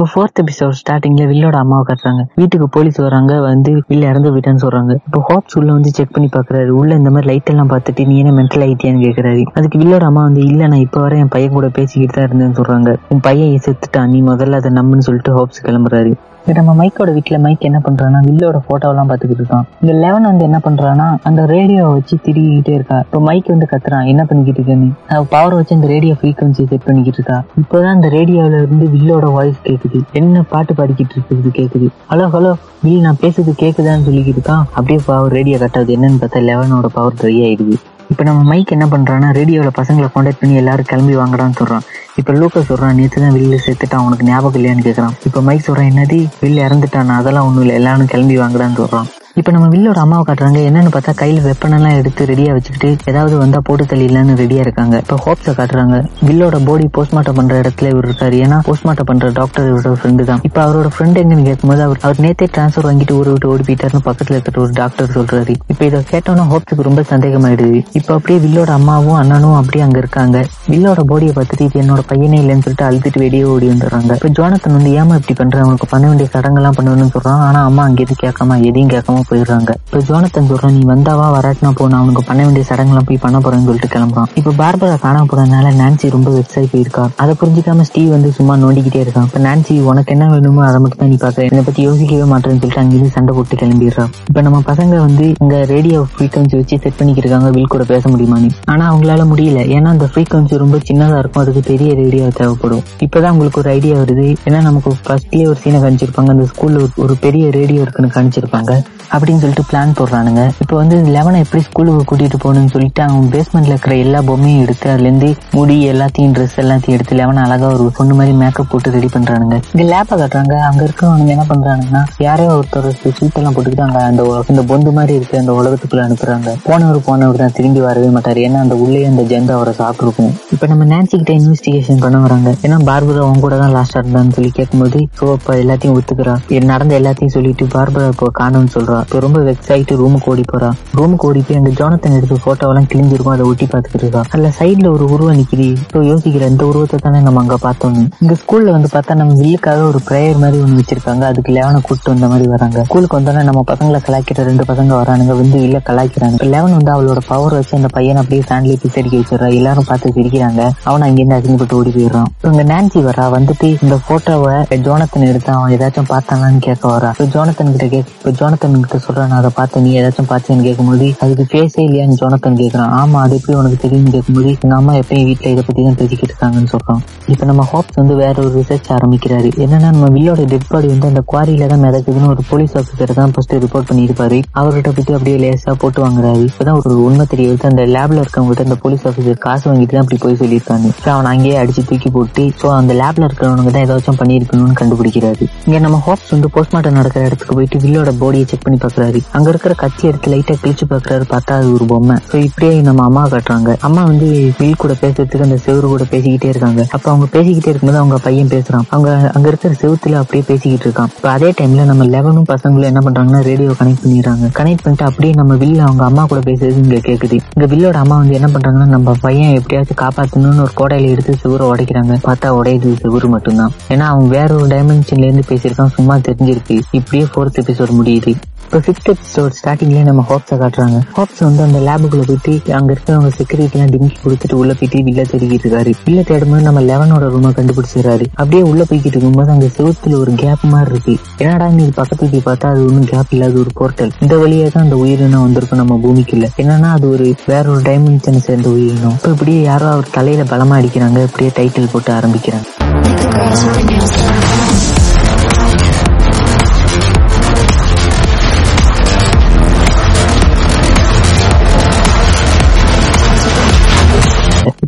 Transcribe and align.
இப்போ 0.00 0.12
fourth 0.12 0.40
episode 0.42 0.76
ஸ்டார்டிங்ல 0.78 1.22
வில்லோட 1.30 1.56
அம்மாவை 1.62 1.84
காட்டுறாங்க. 1.88 2.22
வீட்டுக்கு 2.34 2.66
போலீஸ் 2.68 2.98
வராங்க 3.06 3.40
வந்து 3.40 3.70
வில்ல 3.88 4.04
இறந்து 4.12 4.30
விட்டான்னு 4.34 4.62
சொல்றாங்க. 4.62 4.92
இப்போ 5.06 5.18
ஹாப்ஸ் 5.28 5.56
உள்ள 5.58 5.72
வந்து 5.72 5.90
செக் 5.90 6.14
பண்ணி 6.14 6.28
பாக்குறாரு 6.36 6.68
உள்ள 6.68 6.94
இந்த 6.94 7.10
மாதிரி 7.10 7.28
லைட் 7.30 7.50
எல்லாம் 7.50 7.70
பார்த்துட்டு 7.70 8.06
நீ 8.06 8.18
என்ன 8.18 8.32
மென்டல் 8.38 8.64
ஆயிட்டியான்னு 8.66 9.04
கேக்குறாரு. 9.06 9.42
அதுக்கு 9.54 9.78
வில்லோட 9.78 10.02
அம்மா 10.02 10.22
வந்து 10.22 10.40
இல்ல 10.40 10.66
நான் 10.66 10.84
இப்ப 10.86 11.00
வர 11.00 11.16
என் 11.16 11.28
பையன் 11.28 11.52
கூட 11.52 11.68
பேசிக்கிட்டு 11.68 12.16
தான் 12.16 12.26
இருந்தேன்னு 12.28 12.58
சொல்றாங்க. 12.60 12.96
உன் 13.08 13.20
பையன் 13.20 13.62
செத்துட்டான். 13.66 14.08
நீ 14.08 14.20
முதல்ல 14.22 14.60
அதை 14.62 14.72
நம்புன்னு 14.72 15.06
சொல்லிட்டு 15.08 15.36
ஹாப்ஸ் 15.38 15.64
கிளம்புறாரு. 15.66 16.12
நம்ம 16.58 16.72
மைக்கோட 16.80 17.10
வீட்டுல 17.16 17.38
மைக் 17.44 17.66
என்ன 17.68 17.78
பண்றான்னா 17.84 18.20
வில்லோட 18.26 18.58
போட்டோவெல்லாம் 18.68 19.08
பாத்துக்கிட்டு 19.10 19.42
இருக்கான். 19.42 19.66
இந்த 19.80 19.94
லெவன் 20.04 20.22
வந்து 20.22 20.44
என்ன 20.44 20.60
பண்றான்னா 20.64 21.06
அந்த 21.22 21.46
ரேடியோவை 21.46 21.92
வச்சு 21.92 22.18
திரிகிட்டே 22.24 22.72
இருக்கா. 22.78 22.98
இப்போ 22.98 23.20
மைக் 23.20 23.50
வந்து 23.52 23.68
கத்துறான். 23.70 24.06
என்ன 24.06 24.24
பண்ணிக்கிட்டு 24.24 24.62
இருக்கேன்னு 24.62 25.22
பவர் 25.34 25.54
வச்சு 25.54 25.74
அந்த 25.74 25.86
ரேடியோ 25.86 26.14
ஃப்ரீக்வன்சி 26.20 26.66
செட் 26.72 26.86
பண்ணிக்கிட்டு 26.88 27.20
இருக்கா. 27.20 27.38
இப்போதான் 27.62 27.94
அந்த 27.96 28.08
ரேடியோல 28.08 28.62
இருந்து 28.62 28.86
வில்லோட 28.96 29.32
வாய்ஸ் 29.32 29.60
கேக்குது. 29.64 30.00
என்ன 30.12 30.42
பாட்டு 30.54 30.74
பாடிக்கிட்டு 30.74 31.16
இருக்குது 31.16 31.52
கேக்குது. 31.60 31.88
ஹலோ 32.10 32.26
ஹலோ 32.34 32.52
வில் 32.82 33.06
நான் 33.06 33.22
பேசுறது 33.22 33.54
கேக்குதான்னு 33.62 34.06
சொல்லிக்கிட்டு 34.08 34.42
இருக்கான். 34.42 34.66
அப்படியே 34.72 35.00
பவர் 35.06 35.32
ரேடியோ 35.32 35.56
கட்டாது. 35.56 35.90
என்னன்னு 35.98 36.20
பார்த்தா 36.24 36.42
லெவனோட 36.50 36.86
பவர் 36.98 37.18
ட்ரை 37.22 37.38
ஆயிடுது. 37.46 37.78
இப்போ 38.10 38.22
நம்ம 38.26 38.42
மைக் 38.42 38.70
என்ன 38.74 38.86
பண்றான்னா 38.92 39.28
ரேடியோவில் 39.32 39.76
பசங்களை 39.76 40.08
காண்டாக்ட் 40.12 40.40
பண்ணி 40.40 40.56
எல்லாரும் 40.56 40.88
கிளம்பி 40.88 41.16
வாங்கடான்னு 41.16 41.58
சொல்றான். 41.60 41.84
இப்ப 42.16 42.32
லூக்கா 42.32 42.60
சொல்றான் 42.60 42.94
நேற்று 42.94 43.22
தான் 43.22 43.32
வில்லு 43.32 43.58
செத்துட்டான் 43.66 44.04
உனக்கு 44.06 44.24
ஞாபகம் 44.24 44.58
இல்லையான்னு 44.60 44.86
கேட்குறான் 44.86 45.16
இப்போ 45.26 45.40
மைக் 45.40 45.66
சொல்றான் 45.66 45.90
என்னது 45.92 46.18
வில்லு 46.40 46.60
இறந்துட்டான் 46.66 47.16
அதெல்லாம் 47.18 47.46
ஒண்ணும் 47.46 47.60
இல்லை 47.60 47.74
எல்லாரும் 47.74 48.06
கிளம்பி 48.06 48.38
வாங்கடான்னு 48.38 48.78
சொல்றான். 48.82 49.08
இப்போ 49.38 49.50
நம்ம 49.54 49.66
வில்லோட 49.72 49.98
அம்மாவை 50.04 50.24
காட்டுறாங்க. 50.28 50.60
என்னன்னு 50.68 50.90
பார்த்தா 50.94 51.12
கையில் 51.20 51.44
வெப்பனெல்லாம் 51.46 51.96
எடுத்து 51.98 52.22
ரெடியா 52.30 52.52
வச்சுக்கிட்டு 52.54 52.88
ஏதாவது 53.10 53.34
வந்தா 53.42 53.58
போட்டு 53.66 53.84
தள்ளிடலான்னு 53.90 54.34
ரெடியா 54.40 54.62
இருக்காங்க. 54.64 54.94
இப்போ 55.04 55.16
ஹோப்ஸை 55.24 55.52
காட்டுறாங்க. 55.58 55.96
வில்லோட 56.28 56.56
பாடி 56.68 56.86
போஸ்ட்மார்ட்டம் 56.96 57.38
பண்ற 57.38 57.54
இடத்துல 57.62 57.90
இவர் 57.92 58.06
இருக்காரு. 58.08 58.36
ஏன்னா 58.44 58.56
போஸ்ட்மார்ட்டம் 58.68 59.08
பண்ற 59.10 59.28
டாக்டர் 59.38 59.68
இவரோட 59.72 59.92
ஃப்ரெண்டு 60.00 60.24
தான். 60.30 60.40
இப்போ 60.48 60.60
அவரோட 60.64 60.88
ஃப்ரெண்ட் 60.94 61.20
எங்கன்னு 61.22 61.46
கேட்கும்போது 61.50 61.84
அவர் 61.86 62.00
அவர் 62.06 62.22
நேத்தே 62.24 62.48
டிரான்ஸ்ஃபர் 62.56 62.88
வாங்கிட்டு 62.88 63.16
ஊரை 63.18 63.30
விட்டு 63.34 63.48
ஓடி 63.52 63.64
போயிட்டாருன்னு 63.68 64.06
பக்கத்துல 64.08 64.36
இருக்கிற 64.38 64.60
ஒரு 64.64 64.74
டாக்டர் 64.80 65.12
சொல்றாரு. 65.16 65.54
இப்போ 65.74 65.84
இதை 65.90 66.00
கேட்டோன்னா 66.12 66.46
ஹோப்ஸுக்கு 66.52 66.88
ரொம்ப 66.88 67.04
சந்தேகமாயிடுது. 67.12 67.80
இப்போ 68.00 68.12
அப்படியே 68.18 68.40
வில்லோட 68.46 68.72
அம்மாவும் 68.80 69.18
அண்ணனும் 69.20 69.56
அப்படியே 69.60 69.84
அங்க 69.86 69.98
இருக்காங்க. 70.04 70.44
வில்லோட 70.74 71.06
பாடியை 71.12 71.34
பார்த்துட்டு 71.38 71.68
இது 71.70 71.82
என்னோட 71.84 72.04
பையனே 72.12 72.40
இல்லைன்னு 72.42 72.66
சொல்லிட்டு 72.66 72.88
அழுதுட்டு 72.90 73.24
வெளியே 73.26 73.46
ஓடி 73.54 73.68
வந்துடுறாங்க. 73.72 74.12
இப்போ 74.20 74.32
ஜோனத்தன் 74.40 74.76
வந்து 74.78 74.92
ஏமா 75.00 75.20
இப்படி 75.22 75.38
பண்றேன் 75.42 75.64
அவனுக்கு 75.66 75.90
பண்ண 75.94 76.04
வேண்டிய 76.12 76.28
சடங்கெல்லாம் 76.36 76.78
பண்ணணும்னு 76.80 77.14
சொல்றான். 77.16 77.42
ஆனா 77.48 77.62
அம்மா 77.70 77.84
அங்க 77.88 78.06
எதுவும் 78.06 78.22
கேட்காம 78.26 78.60
எதையும் 78.68 78.94
கேட்காம 78.96 79.18
போயிடுறாங்க. 79.28 79.70
இப்போ 79.86 80.00
ஜோனத்தன் 80.08 80.48
சொல்றான் 80.50 80.74
நீ 80.76 80.82
வந்தாவா 80.92 81.26
வராட்டினா 81.36 81.70
போ 81.78 81.88
நான் 81.92 82.00
அவனுக்கு 82.02 82.24
பண்ண 82.30 82.40
வேண்டிய 82.46 82.64
சடங்குலாம் 82.70 83.08
போய் 83.08 83.20
பண்ண 83.24 83.38
போறேன்னு 83.44 83.68
சொல்லிட்டு 83.68 83.90
கிளம்புறான். 83.94 84.28
இப்போ 84.40 84.52
பார்பரா 84.60 84.96
காண 85.06 85.22
போறதுனால 85.30 85.72
நான்சி 85.80 86.12
ரொம்ப 86.16 86.30
வெப்சைட் 86.36 86.58
ஆகி 86.60 86.70
போயிருக்கா. 86.74 87.04
அதை 87.22 87.34
புரிஞ்சுக்காம 87.40 87.86
ஸ்டீவ் 87.90 88.10
வந்து 88.16 88.30
சும்மா 88.38 88.56
நோண்டிக்கிட்டே 88.64 89.02
இருக்கான். 89.04 89.26
இப்போ 89.30 89.42
நான்சி 89.48 89.76
உனக்கு 89.90 90.12
என்ன 90.16 90.28
வேணுமோ 90.34 90.62
அதை 90.68 90.80
மட்டும் 90.84 91.02
தான் 91.02 91.12
நீ 91.14 91.18
பாக்க 91.24 91.48
என்ன 91.50 91.64
பத்தி 91.68 91.82
யோசிக்கவே 91.88 92.26
மாட்டேன்னு 92.32 92.60
சொல்லிட்டு 92.62 92.82
அங்கிருந்து 92.82 93.14
சண்டை 93.16 93.34
போட்டு 93.38 93.60
கிளம்பிடுறான் 93.62 94.10
இப்போ 94.30 94.42
நம்ம 94.48 94.60
பசங்க 94.70 94.94
வந்து 95.06 95.26
இங்க 95.42 95.56
ரேடியோ 95.74 96.00
ஃப்ரீக்வன்சி 96.14 96.54
வச்சு 96.60 96.80
செட் 96.84 96.98
பண்ணிக்கிட்டு 96.98 97.26
இருக்காங்க. 97.26 97.50
வில் 97.56 97.72
கூட 97.74 97.84
பேச 97.92 98.04
முடியுமான்னு 98.14 98.50
ஆனா 98.72 98.84
அவங்களால 98.92 99.24
முடியல. 99.32 99.60
ஏன்னா 99.76 99.88
அந்த 99.96 100.06
ஃப்ரீக்வன்சி 100.12 100.62
ரொம்ப 100.64 100.78
சின்னதா 100.88 101.18
இருக்கும். 101.22 101.42
அதுக்கு 101.44 101.62
பெரிய 101.72 101.90
ரேடியோ 102.02 102.28
தேவைப்படும். 102.40 102.84
இப்பதான் 103.06 103.32
உங்களுக்கு 103.34 103.60
ஒரு 103.62 103.70
ஐடியா 103.76 103.96
வருது. 104.02 104.28
ஏன்னா 104.48 104.60
நமக்கு 104.68 104.90
ஃபர்ஸ்ட்லயே 105.06 105.46
ஒரு 105.52 105.58
சீனை 105.64 105.80
காமிச்சிருப்பாங்க. 105.84 106.30
அந்த 106.36 106.46
ஸ்கூல்ல 106.52 106.86
ஒரு 107.04 107.16
பெரிய 107.24 107.44
ரேடியோ 107.58 107.82
இருக்குன்னு 107.84 108.14
காமிச்சிருப்பாங்க. 108.16 108.72
அப்படின்னு 109.14 109.42
சொல்லிட்டு 109.42 109.66
பிளான் 109.70 109.94
போடுறானுங்க. 109.98 110.42
இப்போ 110.62 110.74
வந்து 110.80 110.96
லெவனை 111.16 111.38
எப்படி 111.44 111.62
ஸ்கூலுக்கு 111.68 112.02
கூட்டிட்டு 112.10 112.38
போகணும்னு 112.44 112.72
சொல்லிட்டு 112.74 113.02
அவன் 113.06 113.30
பேஸ்மெண்ட்ல 113.34 113.72
இருக்கிற 113.74 113.94
எல்லா 114.04 114.20
பொம்மையும் 114.28 114.62
எடுத்து 114.64 114.86
அதுல 114.92 115.08
இருந்து 115.08 115.28
முடி 115.56 115.76
எல்லாத்தையும் 115.92 116.34
ட்ரெஸ் 116.36 116.56
எல்லாத்தையும் 116.64 116.96
எடுத்து 116.98 117.18
லெவன் 117.20 117.42
அழகா 117.44 117.68
ஒரு 117.76 117.86
பொண்ணு 117.98 118.14
மாதிரி 118.20 118.34
மேக்கப் 118.42 118.70
போட்டு 118.72 118.94
ரெடி 118.96 119.10
பண்றானுங்க. 119.16 119.58
இந்த 119.74 119.86
லேப்பை 119.92 120.16
கட்டுறாங்க. 120.22 120.54
அங்க 120.68 120.82
இருக்கிறவங்க 120.86 121.30
என்ன 121.36 121.46
பண்றானுங்கன்னா 121.52 122.02
யாரையோ 122.26 122.50
ஒருத்தர் 122.58 122.88
சீட் 123.18 123.38
எல்லாம் 123.40 123.56
போட்டுக்கிட்டு 123.56 123.86
அங்க 123.88 124.00
அந்த 124.10 124.22
இந்த 124.52 124.64
பொந்து 124.70 124.92
மாதிரி 124.98 125.14
இருக்கு 125.18 125.40
அந்த 125.42 125.52
உலகத்துக்குள்ள 125.60 126.04
அனுப்புறாங்க. 126.08 126.54
போனவர் 126.68 126.98
போனவர் 127.08 127.40
தான் 127.42 127.56
திரும்பி 127.58 127.82
வரவே 127.88 128.10
மாட்டாரு. 128.16 128.40
ஏன்னா 128.48 128.60
அந்த 128.66 128.76
உள்ளே 128.84 129.02
அந்த 129.10 129.22
ஜெண்டா 129.32 129.54
அவரை 129.58 129.74
சாப்பிட்டுருக்கும். 129.80 130.32
இப்ப 130.54 130.66
நம்ம 130.72 130.86
நான்சி 130.92 131.14
கிட்ட 131.16 131.32
இன்வெஸ்டிகேஷன் 131.40 132.02
பண்ண 132.04 132.18
வராங்க. 132.26 132.50
ஏன்னா 132.66 132.78
பார்பரா 132.90 133.24
அவங்க 133.26 133.44
கூட 133.46 133.56
தான் 133.64 133.74
லாஸ்டா 133.76 134.00
இருந்தான்னு 134.02 134.34
சொல்லி 134.38 134.52
கேட்கும்போது 134.58 135.00
ஸோ 135.20 135.26
அப்ப 135.36 135.56
எல்லாத்தையும் 135.64 135.96
ஒத்துக்கிறா. 135.98 136.36
நடந்த 136.72 136.94
எல்லாத்தையும் 137.00 137.34
சொல்லிட்டு 137.36 137.64
பார்பரா 137.76 138.08
இப்போ 138.14 138.26
காணும்னு 138.40 138.72
சொல்றா. 138.76 138.98
இப்போ 139.04 139.18
ரொம்ப 139.18 139.40
வெக்ஸ் 139.40 139.70
ஆயிட்டு 139.74 139.94
ரூமுக்கு 140.00 140.28
ஓடி 140.32 140.44
போறா. 140.52 140.68
ரூமுக்கு 140.98 141.26
ஓடி 141.28 141.40
போய் 141.48 141.56
அங்க 141.56 141.70
ஜோனத்தன் 141.70 142.16
எடுத்து 142.18 142.36
போட்டோவெல்லாம் 142.46 142.88
கிழிஞ்சிருக்கும் 142.92 143.34
அதை 143.34 143.46
ஒட்டி 143.46 143.66
பாத்துக்கிட்டு 143.66 144.04
இருக்கா. 144.04 144.22
அதுல 144.30 144.52
சைடுல 144.58 144.88
ஒரு 144.96 145.04
உருவம் 145.14 145.38
நிக்குது. 145.40 145.68
இப்போ 145.84 146.00
யோசிக்கிற 146.00 146.46
இந்த 146.48 146.66
உருவத்தை 146.66 146.98
தானே 147.02 147.20
நம்ம 147.20 147.40
அங்க 147.40 147.56
பார்த்தோம். 147.56 147.98
இங்க 148.20 148.34
ஸ்கூல்ல 148.42 148.70
வந்து 148.70 148.88
பார்த்தா 148.92 149.14
நம்ம 149.14 149.34
வில்லுக்காக 149.40 149.82
ஒரு 149.90 150.00
ப்ரேயர் 150.08 150.40
மாதிரி 150.42 150.62
ஒண்ணு 150.64 150.80
வச்சிருக்காங்க. 150.80 151.24
அதுக்கு 151.30 151.52
லெவனை 151.52 151.80
கூட்டு 151.88 152.10
வந்த 152.12 152.26
மாதிரி 152.26 152.48
வராங்க. 152.48 152.84
ஸ்கூலுக்கு 152.84 153.18
வந்தோடனே 153.18 153.44
நம்ம 153.50 153.64
பசங்களை 153.72 154.00
கலாய்க்கிற 154.08 154.44
ரெண்டு 154.50 154.64
பசங்க 154.70 154.92
வரானுங்க. 155.00 155.36
வந்து 155.42 155.60
இல்ல 155.62 155.80
கலாய்க்கிறாங்க. 155.88 156.48
லெவன் 156.54 156.76
வந்து 156.78 156.92
அவளோட 156.96 157.20
பவர் 157.28 157.56
வச்சு 157.58 157.76
அந்த 157.76 157.90
பையனை 157.96 158.22
அப்படியே 158.22 158.42
ஃபேன்லி 158.48 158.76
பிசடிக்க 158.84 159.16
வச்சிடறா. 159.20 159.54
எல்லாரும் 159.54 159.88
பார்த்து 159.88 160.14
சிரிக்கிறாங்க. 160.18 160.70
அவன் 160.84 161.06
அங்கிருந்து 161.08 161.38
அசிங்கப்பட்டு 161.38 161.78
ஓடி 161.80 161.90
போயிடுறான். 161.90 162.30
இங்க 162.50 162.64
நான்சி 162.74 163.02
வரா. 163.08 163.26
வந்துட்டு 163.36 163.68
இந்த 163.82 163.98
போட்டோவை 164.08 164.56
ஜோனத்தன் 164.86 165.28
எடுத்து 165.30 165.52
அவன் 165.52 165.72
ஏதாச்சும் 165.78 166.10
பார்த்தானான்னு 166.12 166.60
கேட்க 166.68 166.84
வரா. 166.94 167.10
ஜோனத்தன் 167.34 167.72
கிட்ட 167.72 167.86
கேட்க 167.94 168.30
ஜோனத்தன் 168.40 168.76
கிட்ட 168.90 169.04
சொல்றான். 169.06 169.28
நான் 169.30 169.40
அதை 169.42 169.50
பார்த்து 169.58 169.82
நீ 169.84 169.90
ஏதாச்சும் 170.00 170.28
பார்த்தேன்னு 170.30 170.64
கேட்கும்போது 170.66 171.06
அதுக்கு 171.24 171.44
பேசே 171.54 171.80
இல்லையான்னு 171.86 172.16
ஜோனத்தன் 172.20 172.58
கேட்கறான் 172.60 172.92
ஆமா 173.00 173.18
அது 173.24 173.34
எப்படி 173.38 173.54
உனக்கு 173.60 173.78
தெரியும்னு 173.84 174.12
கேட்கும்போது 174.14 174.50
எங்க 174.64 174.74
அம்மா 174.80 174.92
எப்பயும் 175.00 175.26
வீட்டுல 175.30 175.50
இதை 175.54 175.62
பத்தி 175.68 175.82
தான் 175.88 175.98
பேசிக்கிட்டு 176.00 176.32
இருக்காங்கன்னு 176.32 176.70
சொல்றான். 176.74 177.00
இப்ப 177.32 177.46
நம்ம 177.50 177.62
ஹோப்ஸ் 177.72 177.98
வந்து 178.00 178.14
வேற 178.22 178.34
ஒரு 178.44 178.52
ரிசர்ச் 178.58 178.88
ஆரம்பிக்கிறாரு. 178.96 179.48
என்னன்னா 179.64 179.90
நம்ம 179.96 180.08
வில்லோட 180.16 180.44
டெட் 180.52 180.68
பாடி 180.72 180.88
வந்து 180.94 181.08
அந்த 181.12 181.22
குவாரியில 181.32 181.68
தான் 181.72 181.82
மிதக்குதுன்னு 181.84 182.30
ஒரு 182.34 182.44
போலீஸ் 182.50 182.74
ஆஃபீஸர் 182.80 183.14
தான் 183.20 183.34
ஃபர்ஸ்ட் 183.34 183.54
ரிப்போர்ட் 183.66 183.88
பண்ணியிருப்பாரு. 183.90 184.38
அவர்கிட்ட 184.60 184.92
பத்தி 184.98 185.12
அப்படியே 185.18 185.36
லேசா 185.44 185.74
போட்டு 185.84 186.02
வாங்குறாரு. 186.06 186.42
இப்பதான் 186.50 186.80
ஒரு 186.82 186.96
உண்மை 187.06 187.26
தெரிய 187.34 187.46
வருது. 187.50 187.68
அந்த 187.72 187.84
லேப்ல 187.96 188.24
இருக்கவங்ககிட்ட 188.24 188.66
அந்த 188.68 188.78
போலீஸ் 188.84 189.06
ஆஃபீஸர் 189.10 189.40
காசு 189.46 189.64
வாங்கிட்டு 189.70 189.94
தான் 189.96 190.04
அப்படி 190.04 190.20
போய் 190.24 190.40
சொல்லியிருக்காங்க. 190.42 190.88
So 191.04 191.08
அவனை 191.14 191.30
அங்கேயே 191.34 191.56
அடிச்சு 191.62 191.84
தூக்கி 191.90 192.10
போட்டு 192.16 192.44
ஸோ 192.62 192.68
அந்த 192.80 192.92
லேப்ல 193.02 193.28
இருக்கிறவனுக்கு 193.28 193.74
தான் 193.76 193.86
ஏதாச்சும் 193.86 194.20
பண்ணியிருக்கணும்னு 194.22 194.78
கண்டுபிடிக்கிறாரு. 194.82 195.44
இங்க 195.68 195.80
நம்ம 195.86 196.00
ஹோப்ஸ் 196.08 196.32
வந்து 196.36 196.50
போஸ்ட்மார்ட்டம் 196.56 196.98
நடக்கிற 197.00 197.24
இடத்துக்கு 197.30 197.56
போயிட்டு 197.58 197.82
வில்லோட 197.86 198.12
பாடியை 198.22 198.46
செக் 198.52 198.66
பண்ணி 198.66 198.79
பாக்குறாரு 198.82 199.20
அங்க 199.32 199.48
இருக்கிற 199.48 199.74
கத்தி 199.74 200.08
எடுத்து 200.08 200.30
லைட்டா 200.30 200.54
கிழிச்சு 200.62 200.86
பாக்குறாரு 200.90 201.24
பார்த்தா 201.30 201.54
அது 201.54 201.72
ஒரு 201.72 201.84
பொம்மை. 201.84 202.16
ஸோ 202.30 202.36
இப்படியே 202.48 202.80
நம்ம 202.80 203.04
அம்மா 203.04 203.28
காட்டுறாங்க. 203.28 203.76
அம்மா 203.80 204.04
வந்து 204.04 204.28
வில் 204.58 204.76
கூட 204.76 204.94
பேசுறதுக்கு 205.00 205.46
அந்த 205.48 205.58
செவரு 205.66 205.86
கூட 205.86 206.04
பேசிக்கிட்டே 206.10 206.48
இருக்காங்க. 206.48 206.86
அப்ப 206.90 207.10
அவங்க 207.10 207.26
பேசிக்கிட்டே 207.32 207.68
இருக்கும்போது 207.68 207.98
அவங்க 207.98 208.18
பையன் 208.18 208.48
பேசுறான். 208.48 208.86
அவங்க 208.88 209.30
அங்க 209.34 209.48
இருக்கிற 209.48 209.74
செவுத்துல 209.82 210.14
அப்படியே 210.14 210.44
பேசிக்கிட்டு 210.46 210.86
இருக்கான். 210.88 211.10
இப்ப 211.16 211.30
அதே 211.30 211.50
டைம்ல 211.60 211.84
நம்ம 211.84 212.04
லெவனும் 212.04 212.48
பசங்களும் 212.48 212.90
என்ன 212.92 213.00
பண்றாங்கன்னா 213.04 213.42
ரேடியோ 213.42 213.74
கனெக்ட் 213.80 214.02
பண்ணிடுறாங்க. 214.04 214.48
கனெக்ட் 214.52 214.82
பண்ணிட்டு 214.82 215.04
அப்படியே 215.04 215.32
நம்ம 215.32 215.54
வில்ல 215.54 215.78
அவங்க 215.78 216.04
அம்மா 216.04 216.24
கூட 216.24 216.40
பேசுறது 216.40 216.82
இங்க 216.84 216.96
கேக்குது. 216.96 217.38
இங்க 217.56 217.74
வில்லோட 217.74 217.94
அம்மா 217.94 218.16
வந்து 218.16 218.34
என்ன 218.34 218.50
பண்றாங்கன்னா 218.52 218.86
நம்ம 218.86 219.14
பையன் 219.20 219.54
எப்படியாச்சும் 219.54 220.00
காப்பாத்தணும்னு 220.00 220.60
ஒரு 220.60 220.74
கோடையில 220.76 221.08
எடுத்து 221.08 221.38
செவரை 221.42 221.66
உடைக்கிறாங்க. 221.72 222.16
பார்த்தா 222.22 222.50
உடையுது 222.60 222.96
செவரு 223.02 223.28
மட்டும்தான். 223.28 223.72
ஏன்னா 223.88 224.06
அவன் 224.06 224.28
வேற 224.28 224.54
ஒரு 224.54 224.66
டைமென்ஷன்ல 224.66 225.28
இருந்து 225.28 225.48
பேசியிருக்கான். 225.48 225.94
சும்மா 225.96 226.16
தெரிஞ்சிருக்கு. 226.16 226.80
இப்படியே 226.90 227.26
ஃபோர்த் 227.34 227.60
எபிசோட் 227.62 227.98
முடியுது. 228.00 228.32
இப்போ 228.70 228.80
ஃபிஃப்த் 228.86 229.08
எபிசோட் 229.12 229.54
ஸ்டார்டிங்லேயே 229.58 230.02
நம்ம 230.08 230.22
ஹாப்ஸை 230.28 230.56
காட்டுறாங்க. 230.60 230.98
ஹாப்ஸ் 231.16 231.40
வந்து 231.46 231.62
அந்த 231.64 231.78
லேபுக்குள்ள 231.86 232.24
போயிட்டு 232.26 232.74
அங்க 232.78 232.90
இருக்கிறவங்க 232.94 233.30
செக்யூரிட்டி 233.38 233.76
எல்லாம் 233.76 233.90
டிமிக்கி 233.94 234.18
கொடுத்துட்டு 234.24 234.56
உள்ள 234.58 234.72
போயிட்டு 234.80 234.98
வில்ல 235.06 235.22
தேடிக்கிட்டு 235.30 235.66
இருக்காரு. 235.66 235.92
வில்ல 236.04 236.20
தேடும்போது 236.28 236.64
நம்ம 236.66 236.82
லெவனோட 236.90 237.30
ரூமை 237.32 237.50
கண்டுபிடிச்சிடுறாரு. 237.56 238.26
அப்படியே 238.40 238.62
உள்ள 238.70 238.84
போய்கிட்டு 238.90 239.16
இருக்கும்போது 239.16 239.50
அங்க 239.54 239.70
செவுத்துல 239.78 240.20
ஒரு 240.20 240.34
கேப் 240.42 240.64
மாதிரி 240.74 240.92
இருக்கு. 240.94 241.14
என்னடா 241.42 241.68
நீ 241.78 241.86
பக்கத்துல 241.98 242.28
போய் 242.34 242.46
பார்த்தா 242.48 242.70
அது 242.74 242.84
ஒன்றும் 242.90 243.10
கேப் 243.12 243.32
இல்லாத 243.36 243.58
ஒரு 243.64 243.72
போர்ட்டல் 243.80 244.12
இந்த 244.26 244.36
வழியா 244.44 244.68
தான் 244.76 244.86
அந்த 244.86 244.98
உயிரினம் 245.04 245.44
வந்திருக்கும் 245.46 245.82
நம்ம 245.82 245.98
பூமிக்கு 246.04 246.36
இல்ல 246.38 246.48
என்னன்னா 246.64 246.92
அது 246.98 247.08
ஒரு 247.10 247.26
வேற 247.46 247.64
ஒரு 247.74 247.82
டைமென்ஷனை 247.90 248.42
சேர்ந்த 248.48 248.68
உயிரினம். 248.76 249.18
இப்போ 249.18 249.32
இப்படியே 249.36 249.62
யாரோ 249.62 249.88
அவர் 249.96 250.14
தலையில 250.18 250.46
பலமா 250.52 250.78
அடிக்கிறாங்க 250.80 251.26
இப்படியே 251.30 251.52
டைட்டில் 251.58 251.92
போட்டு 251.94 252.12
ஆரம்பிக்கிறாங்க. 252.20 252.66